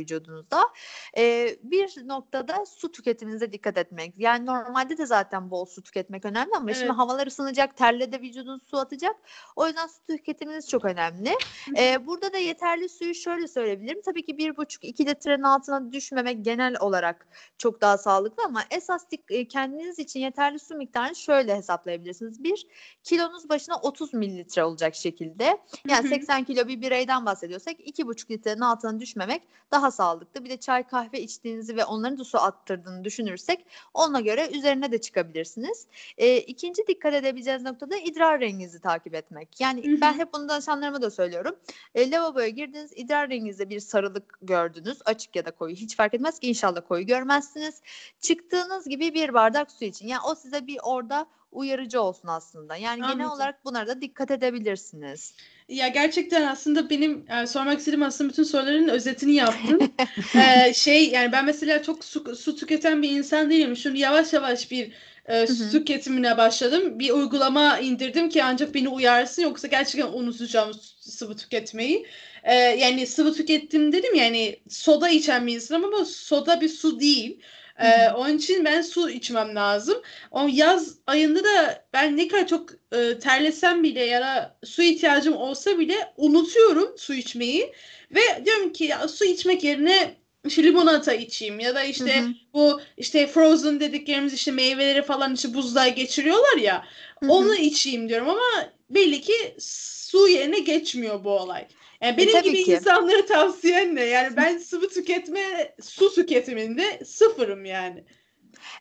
vücudunuzda. 0.51 0.69
Ee, 1.17 1.57
bir 1.63 2.07
noktada 2.07 2.65
su 2.65 2.91
tüketiminize 2.91 3.51
dikkat 3.51 3.77
etmek. 3.77 4.13
Yani 4.17 4.45
normalde 4.45 4.97
de 4.97 5.05
zaten 5.05 5.51
bol 5.51 5.65
su 5.65 5.81
tüketmek 5.83 6.25
önemli 6.25 6.51
ama 6.55 6.73
şimdi 6.73 6.85
Evet. 6.85 6.97
havalar 6.97 7.27
ısınacak, 7.27 7.77
terle 7.77 8.11
de 8.11 8.21
vücudun 8.21 8.61
su 8.69 8.77
atacak. 8.77 9.15
O 9.55 9.67
yüzden 9.67 9.87
su 9.87 9.99
tüketiminiz 10.07 10.69
çok 10.69 10.85
önemli. 10.85 11.31
Ee, 11.77 12.05
burada 12.07 12.33
da 12.33 12.37
yeterli 12.37 12.89
suyu 12.89 13.15
şöyle 13.15 13.47
söyleyebilirim. 13.47 14.01
Tabii 14.05 14.25
ki 14.25 14.37
bir 14.37 14.57
buçuk 14.57 14.83
iki 14.83 15.05
litrenin 15.05 15.43
altına 15.43 15.91
düşmemek 15.91 16.45
genel 16.45 16.75
olarak 16.79 17.27
çok 17.57 17.81
daha 17.81 17.97
sağlıklı 17.97 18.43
ama 18.45 18.63
esas 18.71 19.05
e, 19.29 19.47
kendiniz 19.47 19.99
için 19.99 20.19
yeterli 20.19 20.59
su 20.59 20.75
miktarını 20.75 21.15
şöyle 21.15 21.55
hesaplayabilirsiniz. 21.55 22.43
Bir 22.43 22.67
kilonuz 23.03 23.49
başına 23.49 23.75
30 23.77 24.13
mililitre 24.13 24.63
olacak 24.63 24.95
şekilde. 24.95 25.57
Yani 25.87 26.03
Hı 26.03 26.07
hı. 26.07 26.09
80 26.09 26.43
kilo 26.43 26.67
bir 26.67 26.81
bireyden 26.81 27.25
bahsediyorsak 27.25 27.75
iki 27.79 28.07
buçuk 28.07 28.31
litrenin 28.31 28.61
altına 28.61 28.99
düşmemek 28.99 29.41
daha 29.71 29.91
sağlıklı. 29.91 30.40
Bir 30.43 30.49
de 30.49 30.57
çay 30.57 30.87
kahve 30.87 31.21
içtiğinizi 31.21 31.75
ve 31.75 31.85
onların 31.85 32.17
da 32.17 32.23
su 32.23 32.37
attırdığını 32.37 33.03
düşünürsek 33.03 33.65
ona 33.93 34.19
göre 34.19 34.49
üzerine 34.51 34.91
de 34.91 35.01
çıkabilirsiniz. 35.01 35.87
E, 36.17 36.37
ikinci 36.37 36.87
dikkat 36.87 37.13
edebileceğiniz 37.13 37.63
nokta 37.63 37.89
da 37.89 37.97
idrar 37.97 38.39
renginizi 38.39 38.79
takip 38.79 39.15
etmek. 39.15 39.59
Yani 39.59 39.87
Hı 39.87 39.95
hı. 39.95 40.01
ben 40.01 40.13
hep 40.13 40.33
bunu 40.33 40.49
danışanlarıma 40.49 41.01
da 41.01 41.11
söylüyorum. 41.11 41.55
E, 41.95 42.11
lavaboya 42.11 42.47
girdiniz 42.47 42.91
idrar 42.95 43.29
renginizde 43.29 43.69
bir 43.69 43.79
sarılık 43.79 44.39
gördünüz. 44.41 44.97
Açık 45.05 45.35
ya 45.35 45.45
da 45.45 45.51
koyu 45.51 45.75
hiç 45.75 45.95
fark 45.95 46.13
etmez 46.13 46.39
ki 46.39 46.47
inşallah 46.47 46.81
koyu 46.87 47.05
görmezsiniz. 47.05 47.81
Çıktığınız 48.19 48.87
gibi 48.87 49.13
bir 49.13 49.33
bardak 49.33 49.71
su 49.71 49.85
için. 49.85 50.07
Yani 50.07 50.21
o 50.27 50.35
size 50.35 50.67
bir 50.67 50.77
orada 50.83 51.27
uyarıcı 51.51 52.01
olsun 52.01 52.27
aslında. 52.27 52.75
Yani 52.75 53.01
genel 53.01 53.11
Anladım. 53.11 53.31
olarak 53.31 53.65
bunlara 53.65 53.87
da 53.87 54.01
dikkat 54.01 54.31
edebilirsiniz. 54.31 55.33
Ya 55.69 55.87
gerçekten 55.87 56.47
aslında 56.47 56.89
benim 56.89 57.25
e, 57.31 57.47
sormak 57.47 57.79
istediğim 57.79 58.03
aslında 58.03 58.29
bütün 58.29 58.43
soruların 58.43 58.87
özetini 58.87 59.33
yaptın. 59.33 59.91
Ee, 60.35 60.73
şey 60.75 61.09
yani 61.09 61.31
ben 61.31 61.45
mesela 61.45 61.83
çok 61.83 62.05
su, 62.05 62.35
su 62.35 62.55
tüketen 62.55 63.01
bir 63.01 63.09
insan 63.09 63.49
değilim. 63.49 63.77
Şimdi 63.77 63.99
yavaş 63.99 64.33
yavaş 64.33 64.71
bir 64.71 64.91
e, 65.25 65.47
su 65.47 65.71
tüketimine 65.71 66.37
başladım. 66.37 66.99
Bir 66.99 67.09
uygulama 67.09 67.79
indirdim 67.79 68.29
ki 68.29 68.43
ancak 68.43 68.73
beni 68.73 68.89
uyarsın 68.89 69.41
yoksa 69.41 69.67
gerçekten 69.67 70.13
unutacağım 70.13 70.71
sıvı 70.99 71.37
tüketmeyi. 71.37 72.05
Ee, 72.43 72.55
yani 72.55 73.07
sıvı 73.07 73.33
tükettim 73.33 73.91
dedim 73.91 74.15
yani 74.15 74.59
soda 74.69 75.09
içen 75.09 75.47
bir 75.47 75.55
insanım 75.55 75.85
ama 75.85 76.05
soda 76.05 76.61
bir 76.61 76.69
su 76.69 76.99
değil. 76.99 77.39
Ee, 77.81 78.09
onun 78.15 78.37
için 78.37 78.65
ben 78.65 78.81
su 78.81 79.09
içmem 79.09 79.55
lazım. 79.55 80.01
O 80.31 80.47
yaz 80.51 80.97
ayında 81.07 81.43
da 81.43 81.85
ben 81.93 82.17
ne 82.17 82.27
kadar 82.27 82.47
çok 82.47 82.69
e, 82.91 83.19
terlesem 83.19 83.83
bile 83.83 84.05
ya 84.05 84.21
da 84.21 84.57
su 84.63 84.81
ihtiyacım 84.83 85.37
olsa 85.37 85.79
bile 85.79 86.13
unutuyorum 86.17 86.97
su 86.97 87.13
içmeyi 87.13 87.73
ve 88.11 88.45
diyorum 88.45 88.73
ki 88.73 88.83
ya, 88.83 89.07
su 89.07 89.25
içmek 89.25 89.63
yerine 89.63 90.20
işte 90.45 90.63
limonata 90.63 91.13
içeyim 91.13 91.59
ya 91.59 91.75
da 91.75 91.83
işte 91.83 92.21
Hı 92.21 92.25
hı. 92.25 92.33
bu 92.53 92.81
işte 92.97 93.27
frozen 93.27 93.79
dediklerimiz 93.79 94.33
işte 94.33 94.51
meyveleri 94.51 95.01
falan 95.01 95.33
işte 95.33 95.53
buzluğa 95.53 95.87
geçiriyorlar 95.87 96.57
ya 96.57 96.85
Hı 97.19 97.25
hı. 97.25 97.31
onu 97.31 97.55
içeyim 97.55 98.09
diyorum 98.09 98.29
ama 98.29 98.69
belli 98.89 99.21
ki 99.21 99.55
su 99.59 100.27
yerine 100.27 100.59
geçmiyor 100.59 101.23
bu 101.23 101.29
olay. 101.29 101.67
Yani 102.01 102.17
benim 102.17 102.31
tabii 102.31 102.51
gibi 102.51 102.63
ki. 102.63 102.73
insanlara 102.73 103.25
tavsiyen 103.25 103.95
ne? 103.95 104.03
Yani 104.03 104.37
ben 104.37 104.57
sıvı 104.57 104.89
tüketme, 104.89 105.75
su 105.81 106.13
tüketiminde 106.13 107.05
sıfırım 107.05 107.65
yani. 107.65 108.03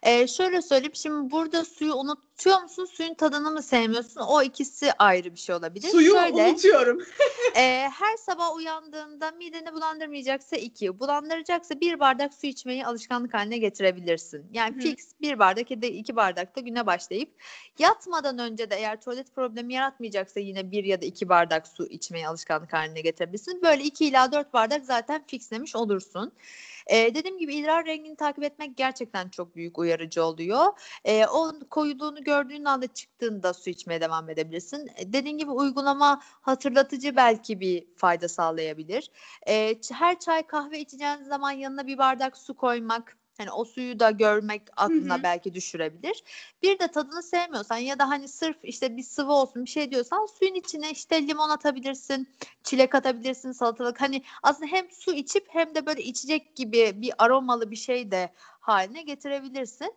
Ee, 0.02 0.26
şöyle 0.26 0.62
söyleyeyim 0.62 0.94
şimdi 0.94 1.30
burada 1.30 1.64
suyu 1.64 1.94
unut 1.94 2.29
unutuyor 2.40 2.62
musun? 2.62 2.84
Suyun 2.84 3.14
tadını 3.14 3.50
mı 3.50 3.62
sevmiyorsun? 3.62 4.20
O 4.20 4.42
ikisi 4.42 4.92
ayrı 4.92 5.32
bir 5.34 5.38
şey 5.38 5.54
olabilir. 5.54 5.88
Suyu 5.88 6.12
Şöyle, 6.12 6.44
unutuyorum. 6.44 6.98
e, 7.56 7.90
her 7.98 8.16
sabah 8.16 8.56
uyandığında 8.56 9.30
mideni 9.30 9.72
bulandırmayacaksa 9.72 10.56
iki, 10.56 11.00
bulandıracaksa 11.00 11.80
bir 11.80 12.00
bardak 12.00 12.34
su 12.34 12.46
içmeyi 12.46 12.86
alışkanlık 12.86 13.34
haline 13.34 13.58
getirebilirsin. 13.58 14.46
Yani 14.52 14.76
Hı. 14.76 14.80
fix 14.80 14.96
bir 15.20 15.38
bardak 15.38 15.70
ya 15.70 15.82
da 15.82 15.86
iki 15.86 16.16
bardakta 16.16 16.60
güne 16.60 16.86
başlayıp 16.86 17.30
yatmadan 17.78 18.38
önce 18.38 18.70
de 18.70 18.76
eğer 18.76 19.00
tuvalet 19.00 19.34
problemi 19.34 19.74
yaratmayacaksa 19.74 20.40
yine 20.40 20.70
bir 20.70 20.84
ya 20.84 21.02
da 21.02 21.06
iki 21.06 21.28
bardak 21.28 21.68
su 21.68 21.86
içmeyi 21.86 22.28
alışkanlık 22.28 22.72
haline 22.72 23.00
getirebilirsin. 23.00 23.62
Böyle 23.62 23.82
iki 23.82 24.06
ila 24.06 24.32
dört 24.32 24.52
bardak 24.52 24.84
zaten 24.84 25.24
fixlemiş 25.26 25.76
olursun. 25.76 26.32
Ee, 26.86 27.14
dediğim 27.14 27.38
gibi 27.38 27.54
idrar 27.54 27.86
rengini 27.86 28.16
takip 28.16 28.44
etmek 28.44 28.76
gerçekten 28.76 29.28
çok 29.28 29.56
büyük 29.56 29.78
uyarıcı 29.78 30.24
oluyor. 30.24 30.66
Ee, 31.04 31.26
o 31.26 31.52
koyuluğunu 31.70 32.24
gördüğün 32.30 32.64
anda 32.64 32.86
çıktığında 32.86 33.54
su 33.54 33.70
içmeye 33.70 34.00
devam 34.00 34.30
edebilirsin. 34.30 34.90
Ee, 34.96 35.12
dediğim 35.12 35.38
gibi 35.38 35.50
uygulama 35.50 36.20
hatırlatıcı 36.22 37.16
belki 37.16 37.60
bir 37.60 37.86
fayda 37.96 38.28
sağlayabilir. 38.28 39.10
Ç- 39.46 39.94
her 39.94 40.18
çay 40.18 40.46
kahve 40.46 40.80
içeceğin 40.80 41.22
zaman 41.24 41.50
yanına 41.50 41.86
bir 41.86 41.98
bardak 41.98 42.36
su 42.36 42.56
koymak 42.56 43.16
Hani 43.40 43.50
o 43.50 43.64
suyu 43.64 44.00
da 44.00 44.10
görmek 44.10 44.62
aklına 44.76 45.18
hı. 45.18 45.22
belki 45.22 45.54
düşürebilir. 45.54 46.24
Bir 46.62 46.78
de 46.78 46.88
tadını 46.88 47.22
sevmiyorsan 47.22 47.76
ya 47.76 47.98
da 47.98 48.08
hani 48.08 48.28
sırf 48.28 48.56
işte 48.62 48.96
bir 48.96 49.02
sıvı 49.02 49.32
olsun 49.32 49.64
bir 49.64 49.70
şey 49.70 49.90
diyorsan 49.90 50.26
suyun 50.26 50.54
içine 50.54 50.90
işte 50.90 51.26
limon 51.26 51.48
atabilirsin, 51.48 52.28
çilek 52.62 52.94
atabilirsin, 52.94 53.52
salatalık. 53.52 54.00
Hani 54.00 54.22
aslında 54.42 54.70
hem 54.70 54.90
su 54.90 55.14
içip 55.14 55.46
hem 55.48 55.74
de 55.74 55.86
böyle 55.86 56.02
içecek 56.02 56.56
gibi 56.56 56.92
bir 56.94 57.12
aromalı 57.18 57.70
bir 57.70 57.76
şey 57.76 58.10
de 58.10 58.30
haline 58.60 59.02
getirebilirsin. 59.02 59.94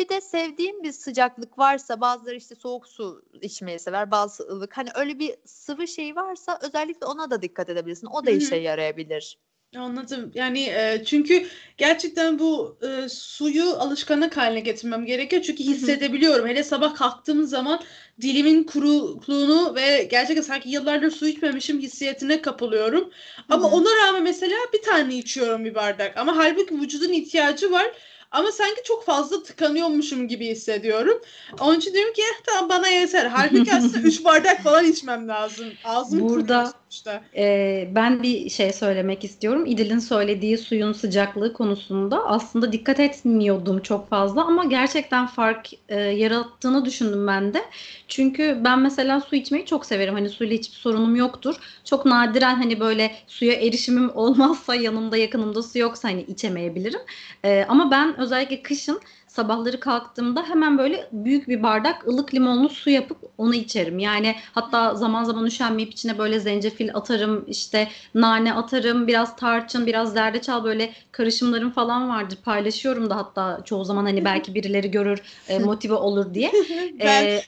Bir 0.00 0.08
de 0.08 0.20
sevdiğin 0.20 0.82
bir 0.82 0.92
sıcaklık 0.92 1.58
varsa 1.58 2.00
bazıları 2.00 2.36
işte 2.36 2.54
soğuk 2.54 2.86
su 2.86 3.22
içmeyi 3.42 3.78
sever, 3.78 4.10
bazısı 4.10 4.42
ılık. 4.42 4.76
Hani 4.76 4.88
öyle 4.94 5.18
bir 5.18 5.34
sıvı 5.44 5.88
şey 5.88 6.16
varsa 6.16 6.58
özellikle 6.62 7.06
ona 7.06 7.30
da 7.30 7.42
dikkat 7.42 7.68
edebilirsin. 7.68 8.06
O 8.06 8.26
da 8.26 8.30
Hı 8.30 8.34
hı. 8.34 8.38
işe 8.38 8.56
yarayabilir. 8.56 9.38
Anladım. 9.76 10.32
Yani 10.34 10.62
e, 10.62 11.02
çünkü 11.06 11.46
gerçekten 11.76 12.38
bu 12.38 12.78
e, 12.82 13.08
suyu 13.08 13.64
alışkanlık 13.64 14.36
haline 14.36 14.60
getirmem 14.60 15.06
gerekiyor. 15.06 15.42
Çünkü 15.42 15.64
hissedebiliyorum. 15.64 16.48
Hele 16.48 16.62
sabah 16.62 16.94
kalktığım 16.94 17.44
zaman 17.44 17.80
dilimin 18.20 18.64
kuruluğunu 18.64 19.74
ve 19.74 20.08
gerçekten 20.10 20.42
sanki 20.42 20.68
yıllardır 20.68 21.10
su 21.10 21.28
içmemişim 21.28 21.80
hissiyatine 21.80 22.42
kapılıyorum. 22.42 23.10
Ama 23.48 23.64
Hı 23.64 23.68
hı. 23.68 23.76
ona 23.76 24.06
rağmen 24.06 24.22
mesela 24.22 24.56
bir 24.74 24.82
tane 24.82 25.16
içiyorum 25.16 25.64
bir 25.64 25.74
bardak. 25.74 26.16
Ama 26.16 26.36
halbuki 26.36 26.80
vücudun 26.80 27.12
ihtiyacı 27.12 27.70
var. 27.70 27.86
Ama 28.30 28.52
sanki 28.52 28.82
çok 28.84 29.04
fazla 29.04 29.42
tıkanıyormuşum 29.42 30.28
gibi 30.28 30.46
hissediyorum. 30.46 31.20
Onun 31.60 31.78
için 31.78 31.94
diyorum 31.94 32.12
ki 32.12 32.22
eh, 32.22 32.42
tamam 32.46 32.68
bana 32.68 32.88
yeter. 32.88 33.26
Halbuki 33.26 33.74
aslında 33.74 33.98
3 34.08 34.24
bardak 34.24 34.62
falan 34.62 34.84
içmem 34.84 35.28
lazım. 35.28 35.66
Ağzım 35.84 36.20
Burada- 36.20 36.44
kuruyor 36.64 36.72
sonuçta. 36.96 37.22
Ee, 37.36 37.88
ben 37.94 38.22
bir 38.22 38.50
şey 38.50 38.72
söylemek 38.72 39.24
istiyorum. 39.24 39.66
İdil'in 39.66 39.98
söylediği 39.98 40.58
suyun 40.58 40.92
sıcaklığı 40.92 41.52
konusunda 41.52 42.26
aslında 42.26 42.72
dikkat 42.72 43.00
etmiyordum 43.00 43.82
çok 43.82 44.08
fazla 44.08 44.44
ama 44.44 44.64
gerçekten 44.64 45.26
fark 45.26 45.70
e, 45.88 46.00
yarattığını 46.00 46.84
düşündüm 46.84 47.26
ben 47.26 47.54
de. 47.54 47.62
Çünkü 48.08 48.60
ben 48.64 48.78
mesela 48.78 49.20
su 49.20 49.36
içmeyi 49.36 49.66
çok 49.66 49.86
severim. 49.86 50.14
Hani 50.14 50.28
suyla 50.28 50.56
hiçbir 50.56 50.76
sorunum 50.76 51.16
yoktur. 51.16 51.56
Çok 51.84 52.06
nadiren 52.06 52.54
hani 52.56 52.80
böyle 52.80 53.12
suya 53.26 53.52
erişimim 53.52 54.10
olmazsa 54.16 54.74
yanımda 54.74 55.16
yakınımda 55.16 55.62
su 55.62 55.78
yoksa 55.78 56.08
hani 56.08 56.22
içemeyebilirim. 56.22 57.00
Ee, 57.44 57.64
ama 57.68 57.90
ben 57.90 58.20
özellikle 58.20 58.62
kışın 58.62 59.00
sabahları 59.36 59.80
kalktığımda 59.80 60.42
hemen 60.42 60.78
böyle 60.78 61.08
büyük 61.12 61.48
bir 61.48 61.62
bardak 61.62 62.06
ılık 62.08 62.34
limonlu 62.34 62.68
su 62.68 62.90
yapıp 62.90 63.18
onu 63.38 63.54
içerim. 63.54 63.98
Yani 63.98 64.34
hatta 64.52 64.94
zaman 64.94 65.24
zaman 65.24 65.46
üşenmeyip 65.46 65.92
içine 65.92 66.18
böyle 66.18 66.40
zencefil 66.40 66.94
atarım, 66.94 67.44
işte 67.48 67.88
nane 68.14 68.54
atarım, 68.54 69.06
biraz 69.06 69.36
tarçın, 69.36 69.86
biraz 69.86 70.12
zerdeçal 70.12 70.64
böyle 70.64 70.92
karışımlarım 71.12 71.70
falan 71.70 72.08
vardır. 72.08 72.38
Paylaşıyorum 72.44 73.10
da 73.10 73.16
hatta 73.16 73.60
çoğu 73.64 73.84
zaman 73.84 74.04
hani 74.04 74.24
belki 74.24 74.54
birileri 74.54 74.90
görür, 74.90 75.22
e, 75.48 75.58
motive 75.68 75.94
olur 75.94 76.34
diye. 76.34 76.52
Ee, 77.00 77.40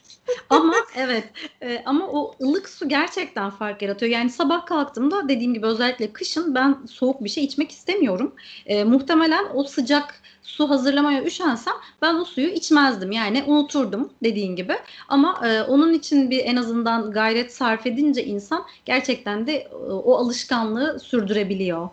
ama 0.49 0.75
evet 0.95 1.23
e, 1.61 1.81
ama 1.85 2.07
o 2.07 2.35
ılık 2.41 2.69
su 2.69 2.89
gerçekten 2.89 3.49
fark 3.49 3.81
yaratıyor. 3.81 4.11
Yani 4.11 4.29
sabah 4.29 4.65
kalktığımda 4.65 5.29
dediğim 5.29 5.53
gibi 5.53 5.65
özellikle 5.65 6.13
kışın 6.13 6.55
ben 6.55 6.77
soğuk 6.89 7.23
bir 7.23 7.29
şey 7.29 7.43
içmek 7.43 7.71
istemiyorum. 7.71 8.35
E, 8.65 8.83
muhtemelen 8.83 9.45
o 9.53 9.63
sıcak 9.63 10.21
su 10.49 10.69
hazırlamaya 10.69 11.23
üşensem 11.23 11.73
ben 12.01 12.15
o 12.15 12.25
suyu 12.25 12.47
içmezdim. 12.47 13.11
Yani 13.11 13.43
unuturdum 13.47 14.13
dediğin 14.23 14.55
gibi. 14.55 14.75
Ama 15.07 15.47
e, 15.47 15.61
onun 15.61 15.93
için 15.93 16.29
bir 16.29 16.45
en 16.45 16.55
azından 16.55 17.11
gayret 17.11 17.53
sarf 17.53 17.85
edince 17.87 18.25
insan 18.25 18.65
gerçekten 18.85 19.47
de 19.47 19.53
e, 19.53 19.75
o 19.75 20.15
alışkanlığı 20.15 20.99
sürdürebiliyor. 20.99 21.89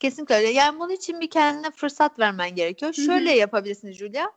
Kesinlikle 0.00 0.34
öyle. 0.34 0.48
Yani 0.48 0.78
bunun 0.78 0.90
için 0.90 1.20
bir 1.20 1.30
kendine 1.30 1.70
fırsat 1.70 2.18
vermen 2.18 2.54
gerekiyor. 2.54 2.92
Şöyle 2.92 3.32
yapabilirsin 3.32 3.92
Julia. 3.92 4.30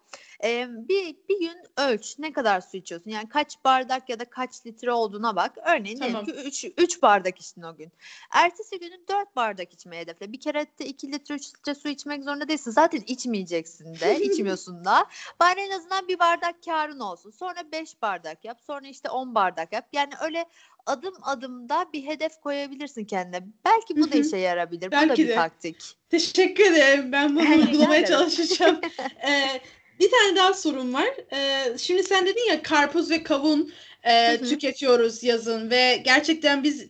Ee, 0.43 0.67
bir, 0.69 1.15
bir 1.29 1.39
gün 1.39 1.57
ölç 1.77 2.19
ne 2.19 2.33
kadar 2.33 2.61
su 2.61 2.77
içiyorsun. 2.77 3.11
Yani 3.11 3.29
kaç 3.29 3.57
bardak 3.65 4.09
ya 4.09 4.19
da 4.19 4.25
kaç 4.25 4.65
litre 4.65 4.91
olduğuna 4.91 5.35
bak. 5.35 5.51
Örneğin 5.65 5.99
Tamam. 5.99 6.25
diyelim 6.25 6.49
ki 6.49 6.73
3 6.77 7.01
bardak 7.01 7.39
içtin 7.39 7.61
o 7.61 7.75
gün. 7.75 7.91
Ertesi 8.31 8.79
günü 8.79 9.07
4 9.07 9.35
bardak 9.35 9.73
içmeye 9.73 10.01
hedefle. 10.01 10.31
Bir 10.31 10.39
kere 10.39 10.65
de 10.79 10.85
2 10.85 11.11
litre 11.11 11.35
3 11.35 11.53
litre 11.53 11.75
su 11.75 11.89
içmek 11.89 12.23
zorunda 12.23 12.47
değilsin. 12.47 12.71
Zaten 12.71 13.03
içmeyeceksin 13.07 13.99
de 13.99 14.19
içmiyorsun 14.21 14.85
da. 14.85 15.05
Bari 15.39 15.59
en 15.59 15.71
azından 15.71 16.07
bir 16.07 16.19
bardak 16.19 16.55
karın 16.65 16.99
olsun. 16.99 17.31
Sonra 17.31 17.71
5 17.71 18.01
bardak 18.01 18.45
yap. 18.45 18.59
Sonra 18.67 18.87
işte 18.87 19.09
10 19.09 19.35
bardak 19.35 19.73
yap. 19.73 19.87
Yani 19.93 20.13
öyle 20.21 20.45
adım 20.85 21.13
adımda 21.21 21.85
bir 21.93 22.05
hedef 22.05 22.41
koyabilirsin 22.41 23.05
kendine. 23.05 23.43
Belki 23.65 23.97
bu 23.97 24.11
da 24.11 24.17
işe 24.17 24.37
yarabilir. 24.37 24.87
bu 24.87 24.91
da 24.91 24.91
Belki 24.91 25.23
bir 25.23 25.27
de. 25.27 25.35
taktik. 25.35 25.95
Teşekkür 26.09 26.71
ederim. 26.71 27.11
Ben 27.11 27.35
bunu 27.35 27.49
uygulamaya 27.55 28.05
çalışacağım. 28.05 28.81
Ee, 29.27 29.61
bir 29.99 30.11
tane 30.11 30.35
daha 30.35 30.53
sorum 30.53 30.93
var. 30.93 31.07
Ee, 31.33 31.77
şimdi 31.77 32.03
sen 32.03 32.25
dedin 32.25 32.49
ya 32.49 32.61
karpuz 32.61 33.11
ve 33.11 33.23
kavun 33.23 33.73
e, 34.03 34.37
tüketiyoruz 34.37 35.23
yazın 35.23 35.69
ve 35.69 36.01
gerçekten 36.05 36.63
biz 36.63 36.87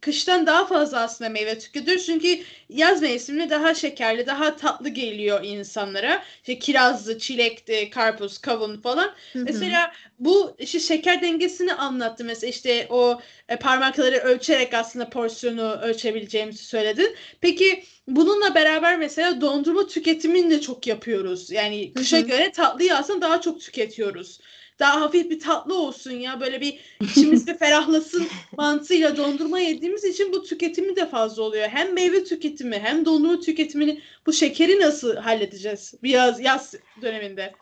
kıştan 0.00 0.46
daha 0.46 0.66
fazla 0.66 1.00
aslında 1.00 1.30
meyve 1.30 1.58
tüketiyoruz. 1.58 2.06
Çünkü 2.06 2.38
yaz 2.68 3.02
mevsiminde 3.02 3.50
daha 3.50 3.74
şekerli, 3.74 4.26
daha 4.26 4.56
tatlı 4.56 4.88
geliyor 4.88 5.44
insanlara. 5.44 6.22
İşte 6.40 6.58
kirazlı, 6.58 7.18
çilekli, 7.18 7.90
karpuz, 7.90 8.38
kavun 8.38 8.80
falan. 8.80 9.14
Hı 9.32 9.38
hı. 9.38 9.44
Mesela 9.44 9.92
bu 10.18 10.56
işte 10.58 10.80
şeker 10.80 11.22
dengesini 11.22 11.74
anlattı. 11.74 12.24
Mesela 12.24 12.50
işte 12.50 12.86
o 12.90 13.20
e, 13.48 13.56
parmakları 13.56 14.16
ölçerek 14.16 14.74
aslında 14.74 15.10
porsiyonu 15.10 15.72
ölçebileceğimizi 15.72 16.64
söyledin. 16.64 17.16
Peki 17.40 17.84
bununla 18.08 18.54
beraber 18.54 18.98
mesela 18.98 19.40
dondurma 19.40 19.86
tüketimini 19.86 20.50
de 20.50 20.60
çok 20.60 20.86
yapıyoruz. 20.86 21.50
Yani 21.50 21.92
kışa 21.94 22.16
hı. 22.16 22.20
göre 22.20 22.52
tatlıyı 22.52 22.96
aslında 22.96 23.20
daha 23.20 23.40
çok 23.40 23.60
tüketiyoruz. 23.60 24.40
Daha 24.80 25.00
hafif 25.00 25.30
bir 25.30 25.40
tatlı 25.40 25.74
olsun 25.74 26.10
ya 26.10 26.40
böyle 26.40 26.60
bir 26.60 26.78
içimiz 27.00 27.46
bir 27.46 27.54
ferahlasın 27.58 28.26
mantığıyla 28.56 29.16
dondurma 29.16 29.60
yediğimiz 29.60 30.04
için 30.04 30.32
bu 30.32 30.42
tüketimi 30.42 30.96
de 30.96 31.06
fazla 31.06 31.42
oluyor. 31.42 31.68
Hem 31.68 31.94
meyve 31.94 32.24
tüketimi 32.24 32.78
hem 32.78 33.04
dondurma 33.04 33.40
tüketimini 33.40 34.00
bu 34.26 34.32
şekeri 34.32 34.80
nasıl 34.80 35.16
halledeceğiz 35.16 35.94
bir 36.02 36.10
yaz, 36.10 36.40
yaz 36.40 36.74
döneminde? 37.02 37.52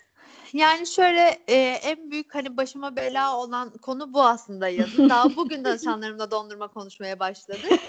Yani 0.52 0.86
şöyle 0.86 1.38
e, 1.48 1.54
en 1.82 2.10
büyük 2.10 2.34
hani 2.34 2.56
başıma 2.56 2.96
bela 2.96 3.36
olan 3.36 3.70
konu 3.70 4.12
bu 4.12 4.22
aslında 4.22 4.68
yazın. 4.68 5.08
Daha 5.08 5.24
bugün 5.36 5.64
danışanlarımla 5.64 6.30
dondurma 6.30 6.68
konuşmaya 6.68 7.18
başladık. 7.18 7.72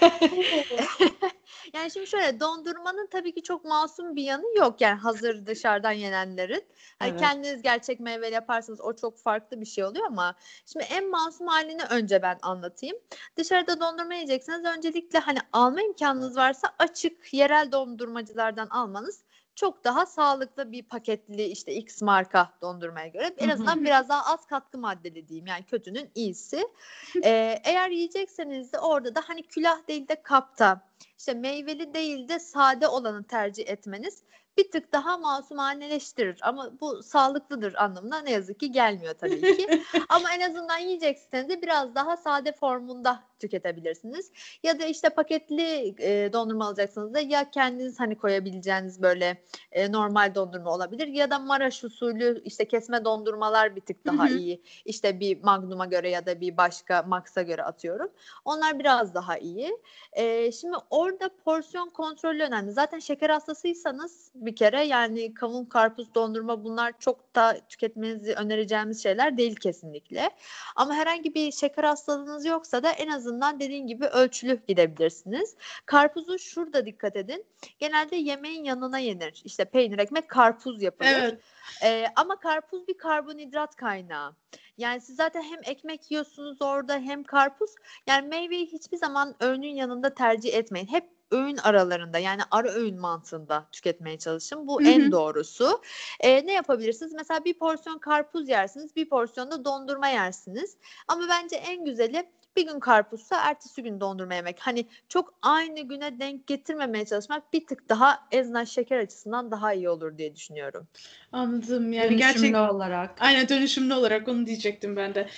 Yani 1.74 1.90
şimdi 1.90 2.06
şöyle 2.06 2.40
dondurmanın 2.40 3.06
tabii 3.06 3.34
ki 3.34 3.42
çok 3.42 3.64
masum 3.64 4.16
bir 4.16 4.22
yanı 4.22 4.56
yok. 4.56 4.80
Yani 4.80 4.98
hazır 4.98 5.46
dışarıdan 5.46 5.92
yenenlerin. 5.92 6.64
Hani 6.98 7.10
Evet. 7.10 7.20
kendiniz 7.20 7.62
gerçek 7.62 8.00
meyveyle 8.00 8.34
yaparsanız 8.34 8.80
o 8.80 8.96
çok 8.96 9.18
farklı 9.18 9.60
bir 9.60 9.66
şey 9.66 9.84
oluyor 9.84 10.06
ama 10.06 10.34
şimdi 10.66 10.86
en 10.90 11.10
masum 11.10 11.46
halini 11.46 11.82
önce 11.90 12.22
ben 12.22 12.38
anlatayım. 12.42 12.96
Dışarıda 13.36 13.80
dondurma 13.80 14.14
yiyecekseniz 14.14 14.64
öncelikle 14.64 15.18
hani 15.18 15.38
alma 15.52 15.82
imkanınız 15.82 16.36
varsa 16.36 16.68
açık 16.78 17.34
yerel 17.34 17.72
dondurmacılardan 17.72 18.66
almanız 18.66 19.24
çok 19.60 19.84
daha 19.84 20.06
sağlıklı 20.06 20.72
bir 20.72 20.82
paketli 20.82 21.44
işte 21.44 21.74
X 21.74 22.02
marka 22.02 22.52
dondurmaya 22.62 23.06
göre 23.06 23.34
en 23.38 23.48
azından 23.48 23.84
biraz 23.84 24.08
daha 24.08 24.32
az 24.32 24.46
katkı 24.46 24.78
maddeli 24.78 25.28
diyeyim 25.28 25.46
yani 25.46 25.64
kötünün 25.64 26.10
iyisi. 26.14 26.68
Ee, 27.24 27.60
eğer 27.64 27.90
yiyecekseniz 27.90 28.72
de 28.72 28.78
orada 28.78 29.14
da 29.14 29.20
hani 29.26 29.42
külah 29.42 29.88
değil 29.88 30.08
de 30.08 30.22
kapta 30.22 30.80
işte 31.18 31.34
meyveli 31.34 31.94
değil 31.94 32.28
de 32.28 32.38
sade 32.38 32.88
olanı 32.88 33.24
tercih 33.24 33.68
etmeniz 33.68 34.22
bir 34.56 34.70
tık 34.70 34.92
daha 34.92 35.18
masumaneleştirir. 35.18 36.38
Ama 36.42 36.80
bu 36.80 37.02
sağlıklıdır 37.02 37.74
anlamına 37.74 38.18
ne 38.18 38.30
yazık 38.30 38.60
ki 38.60 38.72
gelmiyor 38.72 39.14
tabii 39.14 39.40
ki. 39.56 39.82
Ama 40.08 40.34
en 40.34 40.40
azından 40.40 40.78
yiyecekseniz 40.78 41.48
de 41.48 41.62
biraz 41.62 41.94
daha 41.94 42.16
sade 42.16 42.52
formunda 42.52 43.22
tüketebilirsiniz. 43.40 44.30
Ya 44.62 44.80
da 44.80 44.84
işte 44.84 45.08
paketli 45.08 45.94
e, 45.98 46.32
dondurma 46.32 46.66
alacaksınız 46.66 47.14
da 47.14 47.20
ya 47.20 47.50
kendiniz 47.50 48.00
hani 48.00 48.14
koyabileceğiniz 48.14 49.02
böyle 49.02 49.42
e, 49.72 49.92
normal 49.92 50.34
dondurma 50.34 50.70
olabilir 50.74 51.06
ya 51.06 51.30
da 51.30 51.38
Maraş 51.38 51.84
usulü 51.84 52.42
işte 52.44 52.68
kesme 52.68 53.04
dondurmalar 53.04 53.76
bir 53.76 53.80
tık 53.80 54.06
daha 54.06 54.28
Hı 54.28 54.34
hı. 54.34 54.38
iyi. 54.38 54.62
İşte 54.84 55.20
bir 55.20 55.42
Magnum'a 55.42 55.86
göre 55.86 56.10
ya 56.10 56.26
da 56.26 56.40
bir 56.40 56.56
başka 56.56 57.02
Max'a 57.02 57.42
göre 57.42 57.62
atıyorum. 57.62 58.10
Onlar 58.44 58.78
biraz 58.78 59.14
daha 59.14 59.38
iyi. 59.38 59.78
E, 60.12 60.52
şimdi 60.52 60.76
orada 60.90 61.30
porsiyon 61.44 61.88
kontrolü 61.88 62.42
önemli. 62.42 62.72
Zaten 62.72 62.98
şeker 62.98 63.30
hastasıysanız 63.30 64.30
bir 64.34 64.56
kere 64.56 64.84
yani 64.84 65.34
kavun, 65.34 65.64
karpuz, 65.64 66.14
dondurma 66.14 66.64
bunlar 66.64 66.92
çok 66.98 67.34
da 67.34 67.56
tüketmenizi 67.68 68.32
önereceğimiz 68.34 69.02
şeyler 69.02 69.36
değil 69.36 69.56
kesinlikle. 69.56 70.30
Ama 70.76 70.94
herhangi 70.94 71.34
bir 71.34 71.52
şeker 71.52 71.84
hastalığınız 71.84 72.44
yoksa 72.44 72.82
da 72.82 72.90
en 72.90 73.08
azından 73.08 73.29
dediğin 73.60 73.86
gibi 73.86 74.06
ölçülü 74.06 74.60
gidebilirsiniz. 74.68 75.56
Karpuzu 75.86 76.38
şurada 76.38 76.86
dikkat 76.86 77.16
edin. 77.16 77.44
Genelde 77.78 78.16
yemeğin 78.16 78.64
yanına 78.64 78.98
yenir. 78.98 79.42
İşte 79.44 79.64
peynir, 79.64 79.98
ekmek, 79.98 80.28
karpuz 80.28 80.82
yapılır. 80.82 81.08
Evet. 81.10 81.40
Ee, 81.84 82.06
ama 82.16 82.40
karpuz 82.40 82.88
bir 82.88 82.98
karbonhidrat 82.98 83.76
kaynağı. 83.76 84.32
Yani 84.78 85.00
siz 85.00 85.16
zaten 85.16 85.42
hem 85.42 85.60
ekmek 85.64 86.10
yiyorsunuz 86.10 86.62
orada 86.62 86.98
hem 86.98 87.24
karpuz. 87.24 87.70
Yani 88.06 88.28
meyveyi 88.28 88.66
hiçbir 88.66 88.96
zaman 88.96 89.34
öğünün 89.40 89.74
yanında 89.74 90.14
tercih 90.14 90.54
etmeyin. 90.54 90.86
Hep 90.86 91.08
öğün 91.30 91.56
aralarında 91.56 92.18
yani 92.18 92.42
ara 92.50 92.68
öğün 92.70 93.00
mantığında 93.00 93.66
tüketmeye 93.72 94.18
çalışın. 94.18 94.66
Bu 94.66 94.80
Hı 94.80 94.84
hı. 94.84 94.88
en 94.88 95.12
doğrusu. 95.12 95.82
Ee, 96.20 96.46
ne 96.46 96.52
yapabilirsiniz? 96.52 97.12
Mesela 97.12 97.44
bir 97.44 97.54
porsiyon 97.54 97.98
karpuz 97.98 98.48
yersiniz, 98.48 98.96
bir 98.96 99.08
porsiyon 99.08 99.50
da 99.50 99.64
dondurma 99.64 100.08
yersiniz. 100.08 100.76
Ama 101.08 101.26
bence 101.28 101.56
en 101.56 101.84
güzeli 101.84 102.30
bir 102.56 102.66
gün 102.66 102.80
karpuzsa 102.80 103.36
ertesi 103.36 103.82
gün 103.82 104.00
dondurma 104.00 104.34
yemek. 104.34 104.60
Hani 104.60 104.86
çok 105.08 105.34
aynı 105.42 105.80
güne 105.80 106.20
denk 106.20 106.46
getirmemeye 106.46 107.04
çalışmak 107.04 107.52
bir 107.52 107.66
tık 107.66 107.88
daha 107.88 108.18
ezna 108.32 108.66
şeker 108.66 108.98
açısından 108.98 109.50
daha 109.50 109.72
iyi 109.72 109.88
olur 109.88 110.18
diye 110.18 110.34
düşünüyorum. 110.34 110.88
Anladım. 111.32 111.92
Yani 111.92 112.10
Dönüşümlü 112.10 112.50
gerçek 112.52 112.74
olarak. 112.74 113.10
Aynen 113.20 113.48
dönüşümlü 113.48 113.94
olarak 113.94 114.28
onu 114.28 114.46
diyecektim 114.46 114.96
ben 114.96 115.14
de. 115.14 115.28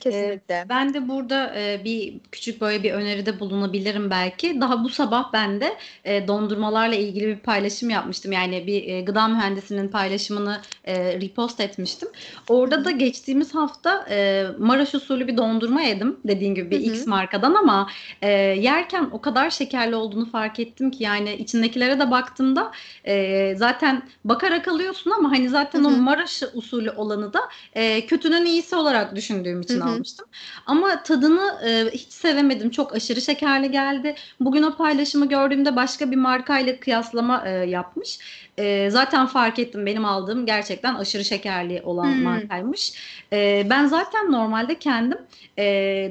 Kesinlikle. 0.00 0.66
Ben 0.68 0.94
de 0.94 1.08
burada 1.08 1.54
e, 1.56 1.84
bir 1.84 2.14
küçük 2.32 2.60
böyle 2.60 2.82
bir 2.82 2.92
öneride 2.92 3.40
bulunabilirim 3.40 4.10
belki. 4.10 4.60
Daha 4.60 4.84
bu 4.84 4.88
sabah 4.88 5.32
ben 5.32 5.60
de 5.60 5.76
e, 6.04 6.28
dondurmalarla 6.28 6.94
ilgili 6.94 7.26
bir 7.26 7.36
paylaşım 7.36 7.90
yapmıştım. 7.90 8.32
Yani 8.32 8.66
bir 8.66 8.88
e, 8.88 9.00
gıda 9.00 9.28
mühendisinin 9.28 9.88
paylaşımını 9.88 10.60
e, 10.84 11.20
repost 11.20 11.60
etmiştim. 11.60 12.08
Orada 12.48 12.84
da 12.84 12.90
geçtiğimiz 12.90 13.54
hafta 13.54 14.06
e, 14.10 14.46
Maraş 14.58 14.94
usulü 14.94 15.28
bir 15.28 15.36
dondurma 15.36 15.82
yedim. 15.82 16.16
Dediğin 16.24 16.54
gibi 16.54 16.70
bir. 16.70 16.80
X 16.80 17.06
markadan 17.06 17.54
ama 17.54 17.90
e, 18.22 18.30
yerken 18.30 19.08
o 19.12 19.20
kadar 19.20 19.50
şekerli 19.50 19.94
olduğunu 19.94 20.30
fark 20.30 20.60
ettim 20.60 20.90
ki 20.90 21.04
yani 21.04 21.34
içindekilere 21.34 22.00
de 22.00 22.10
baktığımda 22.10 22.72
e, 23.04 23.54
zaten 23.56 24.02
bakarak 24.24 24.68
alıyorsun 24.68 25.10
ama 25.10 25.30
hani 25.30 25.48
zaten 25.48 25.84
Hı 25.84 25.88
o. 25.88 25.90
Maraş 25.90 26.42
usulü 26.54 26.90
olanı 26.90 27.32
da 27.32 27.40
e, 27.74 28.06
kötünün 28.06 28.46
iyisi 28.46 28.76
olarak 28.76 29.16
düşündüğüm 29.16 29.60
için 29.60 29.83
Hı 29.84 29.90
hı. 29.90 29.94
almıştım. 29.94 30.26
Ama 30.66 31.02
tadını 31.02 31.60
e, 31.66 31.90
hiç 31.92 32.12
sevemedim. 32.12 32.70
Çok 32.70 32.94
aşırı 32.94 33.20
şekerli 33.20 33.70
geldi. 33.70 34.14
Bugün 34.40 34.62
o 34.62 34.76
paylaşımı 34.76 35.28
gördüğümde 35.28 35.76
başka 35.76 36.10
bir 36.10 36.16
markayla 36.16 36.80
kıyaslama 36.80 37.48
e, 37.48 37.50
yapmış. 37.50 38.18
E, 38.58 38.90
zaten 38.90 39.26
fark 39.26 39.58
ettim 39.58 39.86
benim 39.86 40.04
aldığım 40.04 40.46
gerçekten 40.46 40.94
aşırı 40.94 41.24
şekerli 41.24 41.82
olan 41.84 42.14
Hmm. 42.14 42.22
markaymış. 42.22 42.92
E, 43.32 43.66
ben 43.70 43.86
zaten 43.86 44.32
normalde 44.32 44.78
kendim 44.78 45.18
e, 45.58 45.64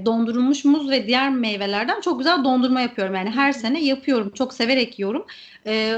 dondurulmuş 0.06 0.66
muz 0.66 0.90
ve 0.90 1.08
diğer 1.08 1.30
meyvelerden 1.30 2.02
çok 2.02 2.18
güzel 2.20 2.44
dondurma 2.44 2.82
yapıyorum. 2.82 3.16
Yani 3.16 3.30
her 3.30 3.52
sene 3.52 3.84
yapıyorum. 3.84 4.32
Çok 4.34 4.54
severek 4.54 5.00
yiyorum. 5.00 5.26
E, 5.68 5.98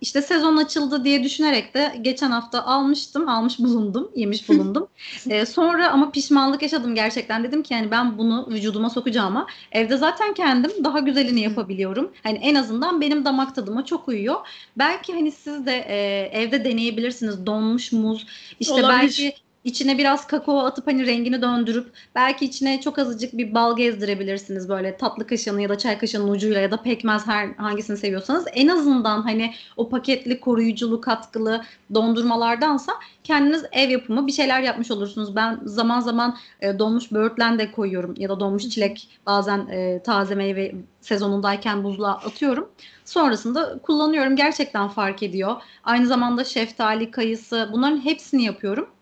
işte 0.00 0.22
sezon 0.22 0.56
açıldı 0.56 1.04
diye 1.04 1.24
düşünerek 1.24 1.74
de 1.74 1.94
geçen 2.02 2.30
hafta 2.30 2.64
almıştım. 2.64 3.28
Almış 3.28 3.58
bulundum. 3.58 4.10
Yemiş 4.14 4.48
bulundum. 4.48 4.88
E, 5.30 5.46
sonra 5.46 5.90
ama 5.90 6.10
pişmanlık 6.10 6.62
yaşadım 6.62 6.94
gerçekten. 6.94 7.44
Dedim 7.44 7.62
ki 7.62 7.74
yani 7.74 7.90
ben 7.90 8.18
bunu 8.18 8.46
vücuduma 8.50 8.90
sokacağıma 8.90 9.46
evde 9.72 9.96
zaten 9.96 10.34
kendim 10.34 10.70
daha 10.84 10.98
güzelini 10.98 11.40
yapabiliyorum. 11.40 12.12
Hani 12.22 12.38
en 12.38 12.54
azından 12.54 13.00
benim 13.00 13.24
damak 13.24 13.54
tadıma 13.54 13.84
çok 13.84 14.08
uyuyor. 14.08 14.36
Belki 14.78 15.12
hani 15.12 15.32
siz 15.32 15.66
de 15.66 15.85
e, 15.88 16.30
evde 16.32 16.64
deneyebilirsiniz. 16.64 17.46
Donmuş 17.46 17.92
muz. 17.92 18.26
İşte 18.60 18.72
Olabilir. 18.74 18.88
belki 18.88 19.34
içine 19.66 19.98
biraz 19.98 20.26
kakao 20.26 20.58
atıp 20.58 20.86
hani 20.86 21.06
rengini 21.06 21.42
döndürüp 21.42 21.92
belki 22.14 22.44
içine 22.44 22.80
çok 22.80 22.98
azıcık 22.98 23.38
bir 23.38 23.54
bal 23.54 23.76
gezdirebilirsiniz 23.76 24.68
böyle 24.68 24.96
tatlı 24.96 25.26
kaşığının 25.26 25.60
ya 25.60 25.68
da 25.68 25.78
çay 25.78 25.98
kaşığının 25.98 26.28
ucuyla 26.28 26.60
ya 26.60 26.70
da 26.70 26.82
pekmez 26.82 27.26
her 27.26 27.48
hangisini 27.48 27.96
seviyorsanız 27.96 28.44
en 28.52 28.68
azından 28.68 29.22
hani 29.22 29.54
o 29.76 29.88
paketli 29.88 30.40
koruyuculu 30.40 31.00
katkılı 31.00 31.64
dondurmalardansa 31.94 32.92
kendiniz 33.24 33.64
ev 33.72 33.90
yapımı 33.90 34.26
bir 34.26 34.32
şeyler 34.32 34.60
yapmış 34.60 34.90
olursunuz. 34.90 35.36
Ben 35.36 35.60
zaman 35.64 36.00
zaman 36.00 36.36
e, 36.60 36.78
donmuş 36.78 37.12
böğürtlen 37.12 37.58
de 37.58 37.72
koyuyorum 37.72 38.14
ya 38.18 38.28
da 38.28 38.40
donmuş 38.40 38.68
çilek 38.68 39.08
bazen 39.26 39.58
e, 39.58 40.02
taze 40.02 40.34
meyve 40.34 40.74
sezonundayken 41.00 41.84
buzluğa 41.84 42.12
atıyorum. 42.12 42.68
Sonrasında 43.04 43.78
kullanıyorum. 43.78 44.36
Gerçekten 44.36 44.88
fark 44.88 45.22
ediyor. 45.22 45.62
Aynı 45.84 46.06
zamanda 46.06 46.44
şeftali, 46.44 47.10
kayısı 47.10 47.70
bunların 47.72 48.04
hepsini 48.04 48.44
yapıyorum. 48.44 48.95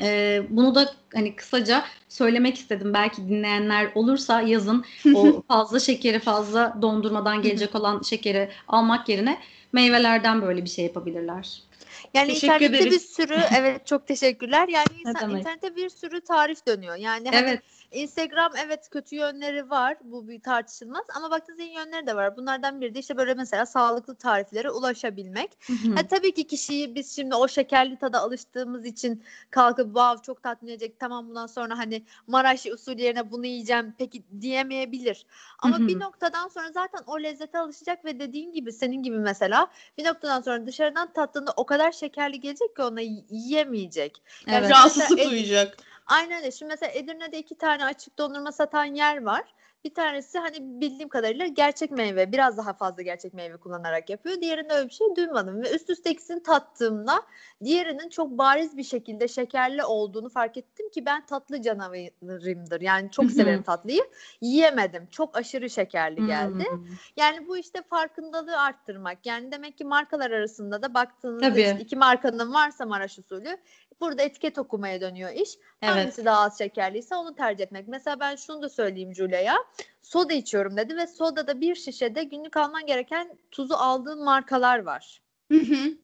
Ee, 0.00 0.42
bunu 0.50 0.74
da 0.74 0.90
hani 1.14 1.36
kısaca 1.36 1.84
söylemek 2.08 2.56
istedim. 2.56 2.94
Belki 2.94 3.28
dinleyenler 3.28 3.90
olursa 3.94 4.40
yazın 4.40 4.84
o 5.14 5.42
fazla 5.48 5.80
şekeri 5.80 6.18
fazla 6.18 6.78
dondurmadan 6.82 7.42
gelecek 7.42 7.74
olan 7.74 8.02
şekeri 8.02 8.50
almak 8.68 9.08
yerine 9.08 9.38
meyvelerden 9.72 10.42
böyle 10.42 10.64
bir 10.64 10.68
şey 10.68 10.84
yapabilirler. 10.84 11.67
Yani 12.14 12.28
Teşekkür 12.28 12.54
internette 12.54 12.72
bir 12.72 12.86
ederiz. 12.86 13.10
sürü 13.10 13.40
evet 13.56 13.86
çok 13.86 14.06
teşekkürler. 14.06 14.68
Yani 14.68 14.86
insan, 15.06 15.36
internette 15.36 15.76
bir 15.76 15.88
sürü 15.88 16.20
tarif 16.20 16.66
dönüyor. 16.66 16.94
Yani 16.94 17.30
hani 17.30 17.36
Evet. 17.36 17.62
Instagram 17.92 18.52
evet 18.66 18.88
kötü 18.90 19.16
yönleri 19.16 19.70
var. 19.70 19.96
Bu 20.04 20.28
bir 20.28 20.40
tartışılmaz 20.40 21.04
ama 21.16 21.30
baktığınız 21.30 21.60
iyi 21.60 21.74
yönleri 21.74 22.06
de 22.06 22.16
var. 22.16 22.36
Bunlardan 22.36 22.80
biri 22.80 22.94
de 22.94 22.98
işte 22.98 23.16
böyle 23.16 23.34
mesela 23.34 23.66
sağlıklı 23.66 24.14
tariflere 24.14 24.70
ulaşabilmek. 24.70 25.50
Hı 25.66 26.08
tabii 26.08 26.34
ki 26.34 26.46
kişiyi 26.46 26.94
biz 26.94 27.16
şimdi 27.16 27.34
o 27.34 27.48
şekerli 27.48 27.96
tada 27.96 28.20
alıştığımız 28.20 28.86
için 28.86 29.22
kalkıp 29.50 29.86
wow 29.86 30.22
çok 30.26 30.42
tatmin 30.42 30.70
edecek 30.70 31.00
tamam 31.00 31.28
bundan 31.28 31.46
sonra 31.46 31.78
hani 31.78 32.02
Maraş 32.26 32.66
usulü 32.66 33.00
yerine 33.00 33.30
bunu 33.30 33.46
yiyeceğim 33.46 33.94
peki 33.98 34.22
diyemeyebilir. 34.40 35.26
Ama 35.58 35.78
Hı 35.78 35.82
hı. 35.82 35.88
bir 35.88 36.00
noktadan 36.00 36.48
sonra 36.48 36.72
zaten 36.72 37.00
o 37.06 37.22
lezzete 37.22 37.58
alışacak 37.58 38.04
ve 38.04 38.20
dediğin 38.20 38.52
gibi 38.52 38.72
senin 38.72 39.02
gibi 39.02 39.18
mesela 39.18 39.68
bir 39.98 40.04
noktadan 40.04 40.40
sonra 40.40 40.66
dışarıdan 40.66 41.12
tattığında 41.12 41.52
o 41.56 41.66
kadar 41.68 41.92
şekerli 41.92 42.40
gelecek 42.40 42.76
ki 42.76 42.82
ona 42.82 43.00
yiyemeyecek. 43.30 44.22
Yani 44.46 44.56
Evet. 44.58 44.70
Rahatsızlık 44.70 45.24
duyacak. 45.24 45.76
Aynen 46.06 46.38
öyle. 46.38 46.50
Şimdi 46.50 46.70
mesela 46.70 46.92
Edirne'de 46.92 47.38
iki 47.38 47.58
tane 47.58 47.84
açık 47.84 48.18
dondurma 48.18 48.52
satan 48.52 48.84
yer 48.84 49.22
var. 49.22 49.44
Bir 49.88 49.94
tanesi 49.94 50.38
hani 50.38 50.56
bildiğim 50.60 51.08
kadarıyla 51.08 51.46
gerçek 51.46 51.90
meyve, 51.90 52.32
biraz 52.32 52.56
daha 52.56 52.72
fazla 52.72 53.02
gerçek 53.02 53.34
meyve 53.34 53.56
kullanarak 53.56 54.10
yapıyor. 54.10 54.40
Diğerinde 54.40 54.74
öyle 54.74 54.88
bir 54.88 54.94
şey 54.94 55.06
duymadım 55.16 55.62
ve 55.62 55.74
üst 55.74 55.90
üste 55.90 56.10
ikisini 56.10 56.42
tattığımda 56.42 57.22
diğerinin 57.64 58.08
çok 58.08 58.30
bariz 58.30 58.76
bir 58.76 58.82
şekilde 58.82 59.28
şekerli 59.28 59.84
olduğunu 59.84 60.28
fark 60.28 60.56
ettim 60.56 60.90
ki 60.90 61.06
ben 61.06 61.26
tatlı 61.26 61.62
canavarımdır. 61.62 62.80
Yani 62.80 63.10
çok 63.10 63.30
severim 63.30 63.62
tatlıyı. 63.62 64.02
Yiyemedim. 64.40 65.06
Çok 65.10 65.36
aşırı 65.36 65.70
şekerli 65.70 66.26
geldi. 66.26 66.64
Hmm. 66.70 66.86
Yani 67.16 67.48
bu 67.48 67.56
işte 67.56 67.82
farkındalığı 67.82 68.60
arttırmak. 68.60 69.26
Yani 69.26 69.52
demek 69.52 69.78
ki 69.78 69.84
markalar 69.84 70.30
arasında 70.30 70.82
da 70.82 70.94
baktığınızda 70.94 71.48
işte 71.48 71.78
iki 71.80 71.96
markanın 71.96 72.54
varsa 72.54 72.86
Maraş 72.86 73.18
usulü 73.18 73.58
burada 74.00 74.22
etiket 74.22 74.58
okumaya 74.58 75.00
dönüyor 75.00 75.30
iş. 75.30 75.58
Evet. 75.82 75.94
Hangisi 75.94 76.24
daha 76.24 76.40
az 76.40 76.58
şekerliyse 76.58 77.14
onu 77.14 77.34
tercih 77.34 77.64
etmek. 77.64 77.88
Mesela 77.88 78.20
ben 78.20 78.36
şunu 78.36 78.62
da 78.62 78.68
söyleyeyim 78.68 79.14
Julia'ya. 79.14 79.56
Soda 80.02 80.32
içiyorum 80.32 80.76
dedi 80.76 80.96
ve 80.96 81.06
sodada 81.06 81.60
bir 81.60 81.74
şişede 81.74 82.24
günlük 82.24 82.56
alman 82.56 82.86
gereken 82.86 83.38
tuzu 83.50 83.74
aldığın 83.74 84.24
markalar 84.24 84.78
var. 84.78 85.22
Hı 85.52 85.58
hı. 85.58 85.94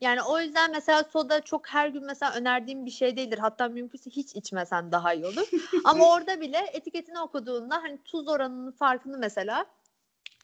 Yani 0.00 0.22
o 0.22 0.40
yüzden 0.40 0.70
mesela 0.72 1.04
soda 1.04 1.40
çok 1.40 1.68
her 1.68 1.88
gün 1.88 2.04
mesela 2.04 2.34
önerdiğim 2.34 2.86
bir 2.86 2.90
şey 2.90 3.16
değildir. 3.16 3.38
Hatta 3.38 3.68
mümkünse 3.68 4.10
hiç 4.10 4.34
içmesen 4.34 4.92
daha 4.92 5.14
iyi 5.14 5.26
olur. 5.26 5.48
Ama 5.84 6.14
orada 6.14 6.40
bile 6.40 6.58
etiketini 6.72 7.20
okuduğunda 7.20 7.76
hani 7.76 8.02
tuz 8.04 8.28
oranının 8.28 8.72
farkını 8.72 9.18
mesela 9.18 9.66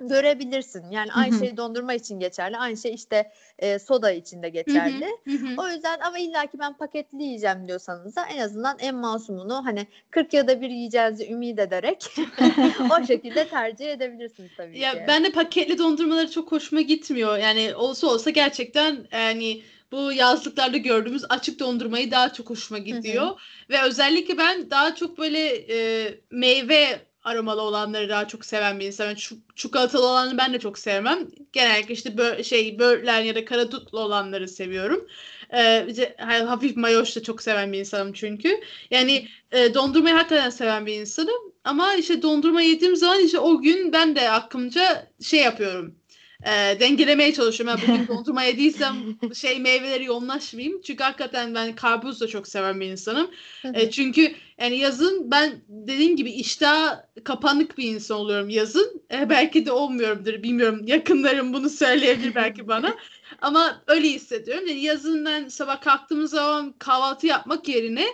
görebilirsin. 0.08 0.90
Yani 0.90 1.12
aynı 1.12 1.32
Hı 1.32 1.36
hı. 1.36 1.44
şey 1.44 1.56
dondurma 1.56 1.94
için 1.94 2.20
geçerli. 2.20 2.56
Aynı 2.56 2.76
şey 2.76 2.94
işte 2.94 3.32
e, 3.58 3.78
soda 3.78 4.10
için 4.10 4.42
de 4.42 4.48
geçerli. 4.48 5.06
Hı 5.24 5.30
hı. 5.30 5.46
O 5.62 5.68
yüzden 5.68 6.00
ama 6.00 6.18
illaki 6.18 6.58
ben 6.58 6.76
paketli 6.76 7.22
yiyeceğim 7.22 7.68
diyorsanız 7.68 8.16
da 8.16 8.26
en 8.26 8.38
azından 8.38 8.76
en 8.78 8.94
masumunu 8.94 9.64
hani 9.64 9.86
40 10.10 10.34
yılda 10.34 10.60
bir 10.60 10.70
yiyeceğinizi 10.70 11.32
ümit 11.32 11.58
ederek 11.58 12.04
o 13.02 13.06
şekilde 13.06 13.48
tercih 13.48 13.90
edebilirsiniz 13.90 14.50
tabii 14.56 14.78
Ya 14.78 14.92
ki. 14.92 15.04
ben 15.08 15.24
de 15.24 15.30
paketli 15.32 15.78
dondurmaları 15.78 16.30
çok 16.30 16.52
hoşuma 16.52 16.80
gitmiyor. 16.80 17.38
Yani 17.38 17.74
olsa 17.74 18.06
olsa 18.06 18.30
gerçekten 18.30 19.06
yani 19.12 19.62
bu 19.92 20.12
yazlıklarda 20.12 20.76
gördüğümüz 20.76 21.24
açık 21.28 21.60
dondurmayı 21.60 22.10
daha 22.10 22.32
çok 22.32 22.50
hoşuma 22.50 22.78
gidiyor. 22.78 23.40
Ve 23.70 23.82
özellikle 23.82 24.38
ben 24.38 24.70
daha 24.70 24.94
çok 24.94 25.18
böyle 25.18 25.48
e, 25.48 26.08
meyve 26.30 27.00
aromalı 27.24 27.62
olanları 27.62 28.08
daha 28.08 28.28
çok 28.28 28.44
seven 28.44 28.80
bir 28.80 28.87
insanım. 28.87 29.14
Çu- 29.14 29.40
çikolatalı 29.56 30.06
olanı 30.06 30.38
ben 30.38 30.52
de 30.52 30.58
çok 30.61 30.78
sevmem. 30.78 31.28
Genellikle 31.52 31.94
işte 31.94 32.11
bö- 32.11 32.44
şey 32.44 32.78
böğürtlen 32.78 33.20
ya 33.20 33.35
da 33.35 33.44
karadutlu 33.44 34.00
olanları 34.00 34.48
seviyorum. 34.48 35.06
Ee, 35.54 35.87
hafif 36.18 36.77
mayoş 36.77 37.16
da 37.16 37.23
çok 37.23 37.42
seven 37.42 37.73
bir 37.73 37.79
insanım 37.79 38.12
çünkü. 38.12 38.60
Yani 38.90 39.29
e, 39.52 39.75
dondurmayı 39.75 40.14
hakikaten 40.14 40.50
seven 40.50 40.87
bir 40.87 40.94
insanım. 41.00 41.52
Ama 41.64 41.94
işte 41.94 42.23
dondurma 42.23 42.62
yediğim 42.62 42.96
zaman 42.96 43.20
işte 43.25 43.38
o 43.38 43.60
gün 43.62 43.92
ben 43.92 44.16
de 44.16 44.31
aklımca 44.31 45.10
şey 45.23 45.40
yapıyorum. 45.40 46.02
E, 46.46 46.80
dengelemeye 46.80 47.32
çalışıyorum. 47.32 47.78
Yani 47.78 47.88
bugün 47.88 48.08
dondurma 48.16 48.42
yediysem 48.42 48.94
şey 49.34 49.60
meyveleri 49.60 50.04
yoğunlaşmayayım. 50.04 50.80
Çünkü 50.80 51.04
hakikaten 51.04 51.54
ben 51.54 51.74
karpuz 51.74 52.20
da 52.20 52.28
çok 52.28 52.48
seven 52.48 52.80
bir 52.80 52.86
insanım. 52.86 53.30
E, 53.74 53.90
çünkü 53.90 54.34
yani 54.58 54.78
yazın 54.78 55.30
ben 55.30 55.62
dediğim 55.68 56.16
gibi 56.16 56.30
iştah 56.30 57.00
kapanık 57.24 57.78
bir 57.78 57.84
insan 57.84 58.18
oluyorum 58.18 58.48
yazın. 58.48 59.02
E, 59.12 59.30
belki 59.30 59.66
de 59.66 59.72
olmuyorumdur 59.72 60.42
bilmiyorum. 60.42 60.82
Yakınlarım 60.86 61.52
bunu 61.52 61.70
söyleyebilir 61.70 62.34
belki 62.34 62.68
bana. 62.68 62.96
Ama 63.40 63.82
öyle 63.86 64.08
hissediyorum. 64.08 64.66
Yani 64.66 64.80
yazın 64.80 65.24
ben 65.24 65.48
sabah 65.48 65.80
kalktığım 65.80 66.26
zaman 66.26 66.74
kahvaltı 66.78 67.26
yapmak 67.26 67.68
yerine 67.68 68.06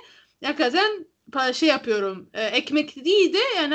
hakikaten 0.44 1.06
şey 1.52 1.68
yapıyorum. 1.68 2.30
E, 2.34 2.44
ekmek 2.44 3.04
değil 3.04 3.32
de 3.32 3.38
yani 3.56 3.74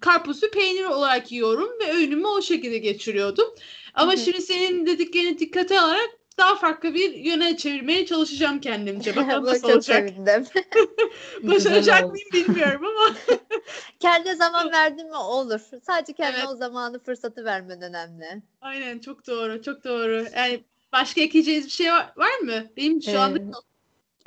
karpuzlu 0.00 0.50
peynir 0.50 0.84
olarak 0.84 1.32
yiyorum 1.32 1.68
ve 1.80 1.92
öğünümü 1.92 2.26
o 2.26 2.42
şekilde 2.42 2.78
geçiriyordum. 2.78 3.54
Ama 3.94 4.16
şimdi 4.16 4.42
senin 4.42 4.86
dediklerini 4.86 5.38
dikkate 5.38 5.80
alarak 5.80 6.10
daha 6.38 6.54
farklı 6.54 6.94
bir 6.94 7.14
yöne 7.14 7.56
çevirmeye 7.56 8.06
çalışacağım 8.06 8.60
kendimce. 8.60 9.16
Bakalım 9.16 9.44
nasıl 9.44 9.68
olacak. 9.68 10.10
Başaracak 11.42 12.10
mıyım 12.10 12.28
bilmiyorum 12.32 12.82
ama. 12.86 13.16
Kendine 14.00 14.36
zaman 14.36 14.72
verdin 14.72 15.06
mi 15.06 15.16
olur. 15.16 15.60
Sadece 15.82 16.12
kendine 16.12 16.38
Evet. 16.38 16.48
o 16.52 16.56
zamanı 16.56 16.98
fırsatı 16.98 17.44
vermen 17.44 17.82
önemli. 17.82 18.42
Aynen 18.60 18.98
çok 18.98 19.26
doğru, 19.26 19.62
çok 19.62 19.84
doğru. 19.84 20.26
Yani 20.36 20.64
başka 20.92 21.20
ekleyeceğiniz 21.20 21.66
bir 21.66 21.70
şey 21.70 21.92
var, 21.92 22.12
var 22.16 22.38
mı? 22.38 22.66
Benim 22.76 23.02
şu 23.02 23.20
anda 23.20 23.38
Ee, 23.38 23.42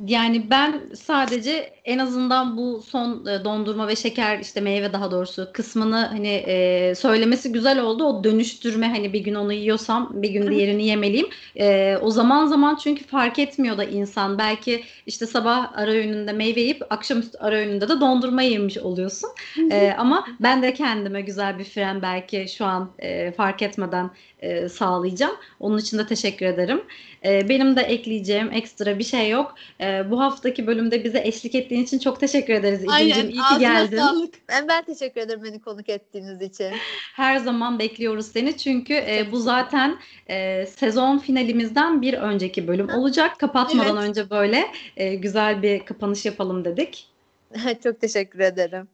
Yani 0.04 0.50
ben 0.50 0.80
sadece 0.94 1.72
en 1.84 1.98
azından 1.98 2.56
bu 2.56 2.82
son 2.82 3.26
e, 3.26 3.44
dondurma 3.44 3.88
ve 3.88 3.96
şeker 3.96 4.38
işte 4.38 4.60
meyve 4.60 4.92
daha 4.92 5.10
doğrusu 5.10 5.50
kısmını 5.52 5.96
hani 5.96 6.28
e, 6.28 6.94
söylemesi 6.94 7.52
güzel 7.52 7.80
oldu. 7.80 8.04
O 8.04 8.24
dönüştürme 8.24 8.88
hani 8.88 9.12
bir 9.12 9.20
gün 9.20 9.34
onu 9.34 9.52
yiyorsam 9.52 10.10
bir 10.14 10.30
gün 10.30 10.50
diğerini 10.50 10.86
yemeliyim. 10.86 11.26
E, 11.58 11.96
o 12.02 12.10
zaman 12.10 12.46
zaman 12.46 12.76
çünkü 12.76 13.04
fark 13.04 13.38
etmiyor 13.38 13.78
da 13.78 13.84
insan. 13.84 14.38
Belki 14.38 14.84
işte 15.06 15.26
sabah 15.26 15.78
ara 15.78 15.90
öğününde 15.90 16.32
meyve 16.32 16.60
yiyip 16.60 16.82
akşamüstü 16.92 17.38
ara 17.38 17.56
öğününde 17.56 17.88
de 17.88 18.00
dondurma 18.00 18.42
yemiş 18.42 18.78
oluyorsun. 18.78 19.30
E, 19.70 19.94
ama 19.98 20.26
ben 20.40 20.62
de 20.62 20.74
kendime 20.74 21.20
güzel 21.20 21.58
bir 21.58 21.64
fren 21.64 22.02
belki 22.02 22.46
şu 22.56 22.64
an 22.64 22.90
e, 22.98 23.32
fark 23.32 23.62
etmeden 23.62 24.10
e, 24.40 24.68
sağlayacağım. 24.68 25.36
Onun 25.60 25.78
için 25.78 25.98
de 25.98 26.06
teşekkür 26.06 26.46
ederim. 26.46 26.82
E, 27.24 27.48
benim 27.48 27.76
de 27.76 27.80
ekleyeceğim 27.80 28.52
ekstra 28.52 28.98
bir 28.98 29.04
şey 29.04 29.30
yok. 29.30 29.54
Ee, 29.86 30.10
bu 30.10 30.20
haftaki 30.20 30.66
bölümde 30.66 31.04
bize 31.04 31.20
eşlik 31.24 31.54
ettiğin 31.54 31.82
için 31.84 31.98
çok 31.98 32.20
teşekkür 32.20 32.54
ederiz 32.54 32.84
İdil'cim. 32.84 33.28
İyi 33.28 33.42
ki 33.42 33.58
geldin. 33.58 33.96
sağlık. 33.98 34.34
Ben, 34.48 34.68
ben 34.68 34.84
teşekkür 34.84 35.20
ederim 35.20 35.40
beni 35.44 35.60
konuk 35.60 35.88
ettiğiniz 35.88 36.42
için. 36.42 36.72
Her 37.14 37.36
zaman 37.36 37.78
bekliyoruz 37.78 38.26
seni 38.26 38.56
çünkü 38.56 38.94
e, 38.94 39.26
bu 39.32 39.38
zaten 39.40 39.98
e, 40.28 40.66
sezon 40.66 41.18
finalimizden 41.18 42.02
bir 42.02 42.14
önceki 42.14 42.68
bölüm 42.68 42.88
olacak. 42.90 43.38
Kapatmadan 43.40 43.96
Evet. 43.96 44.08
önce 44.08 44.30
böyle 44.30 44.66
e, 44.96 45.14
güzel 45.14 45.62
bir 45.62 45.84
kapanış 45.84 46.24
yapalım 46.26 46.64
dedik. 46.64 47.08
çok 47.82 48.00
teşekkür 48.00 48.40
ederim. 48.40 48.88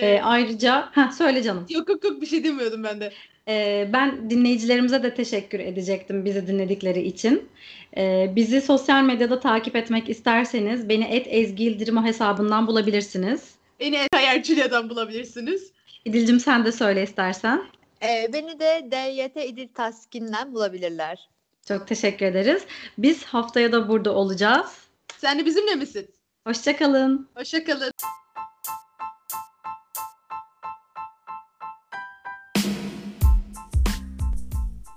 Ee, 0.00 0.06
E, 0.06 0.20
ayrıca, 0.22 0.88
ha 0.92 1.10
söyle 1.12 1.42
canım. 1.42 1.66
yok 1.70 1.88
yok 1.88 2.04
yok 2.04 2.20
bir 2.20 2.26
şey 2.26 2.44
demiyordum 2.44 2.84
ben 2.84 3.00
de. 3.00 3.12
E, 3.48 3.88
ben 3.92 4.30
dinleyicilerimize 4.30 5.02
de 5.02 5.14
teşekkür 5.14 5.60
edecektim 5.60 6.24
bizi 6.24 6.46
dinledikleri 6.46 7.02
için. 7.02 7.48
E, 7.98 8.32
bizi 8.36 8.60
sosyal 8.60 9.02
medyada 9.02 9.40
takip 9.40 9.76
etmek 9.76 10.08
isterseniz 10.08 10.88
beni 10.88 11.04
@ezgiyildirim 11.04 12.04
hesabından 12.04 12.66
bulabilirsiniz. 12.66 13.54
Beni 13.80 14.08
Kayar 14.12 14.42
Julia'dan 14.42 14.90
bulabilirsiniz. 14.90 15.72
İdil'cim 16.04 16.40
sen 16.40 16.64
de 16.64 16.72
söyle 16.72 17.02
istersen. 17.02 17.62
Ee, 18.02 18.30
beni 18.32 18.60
de 18.60 18.88
DYT 18.90 19.36
İdil 19.36 19.68
Taskin'den 19.68 20.54
bulabilirler. 20.54 21.28
Çok 21.68 21.86
teşekkür 21.86 22.26
ederiz. 22.26 22.62
Biz 22.98 23.24
haftaya 23.24 23.72
da 23.72 23.88
burada 23.88 24.14
olacağız. 24.14 24.76
Sen 25.18 25.38
de 25.38 25.46
bizimle 25.46 25.74
misin? 25.74 26.10
Hoşçakalın. 26.46 27.28
Hoşça 27.34 27.64
kalın. 27.64 27.92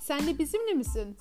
Sen 0.01 0.27
de 0.27 0.39
bizimle 0.39 0.73
misin? 0.73 1.17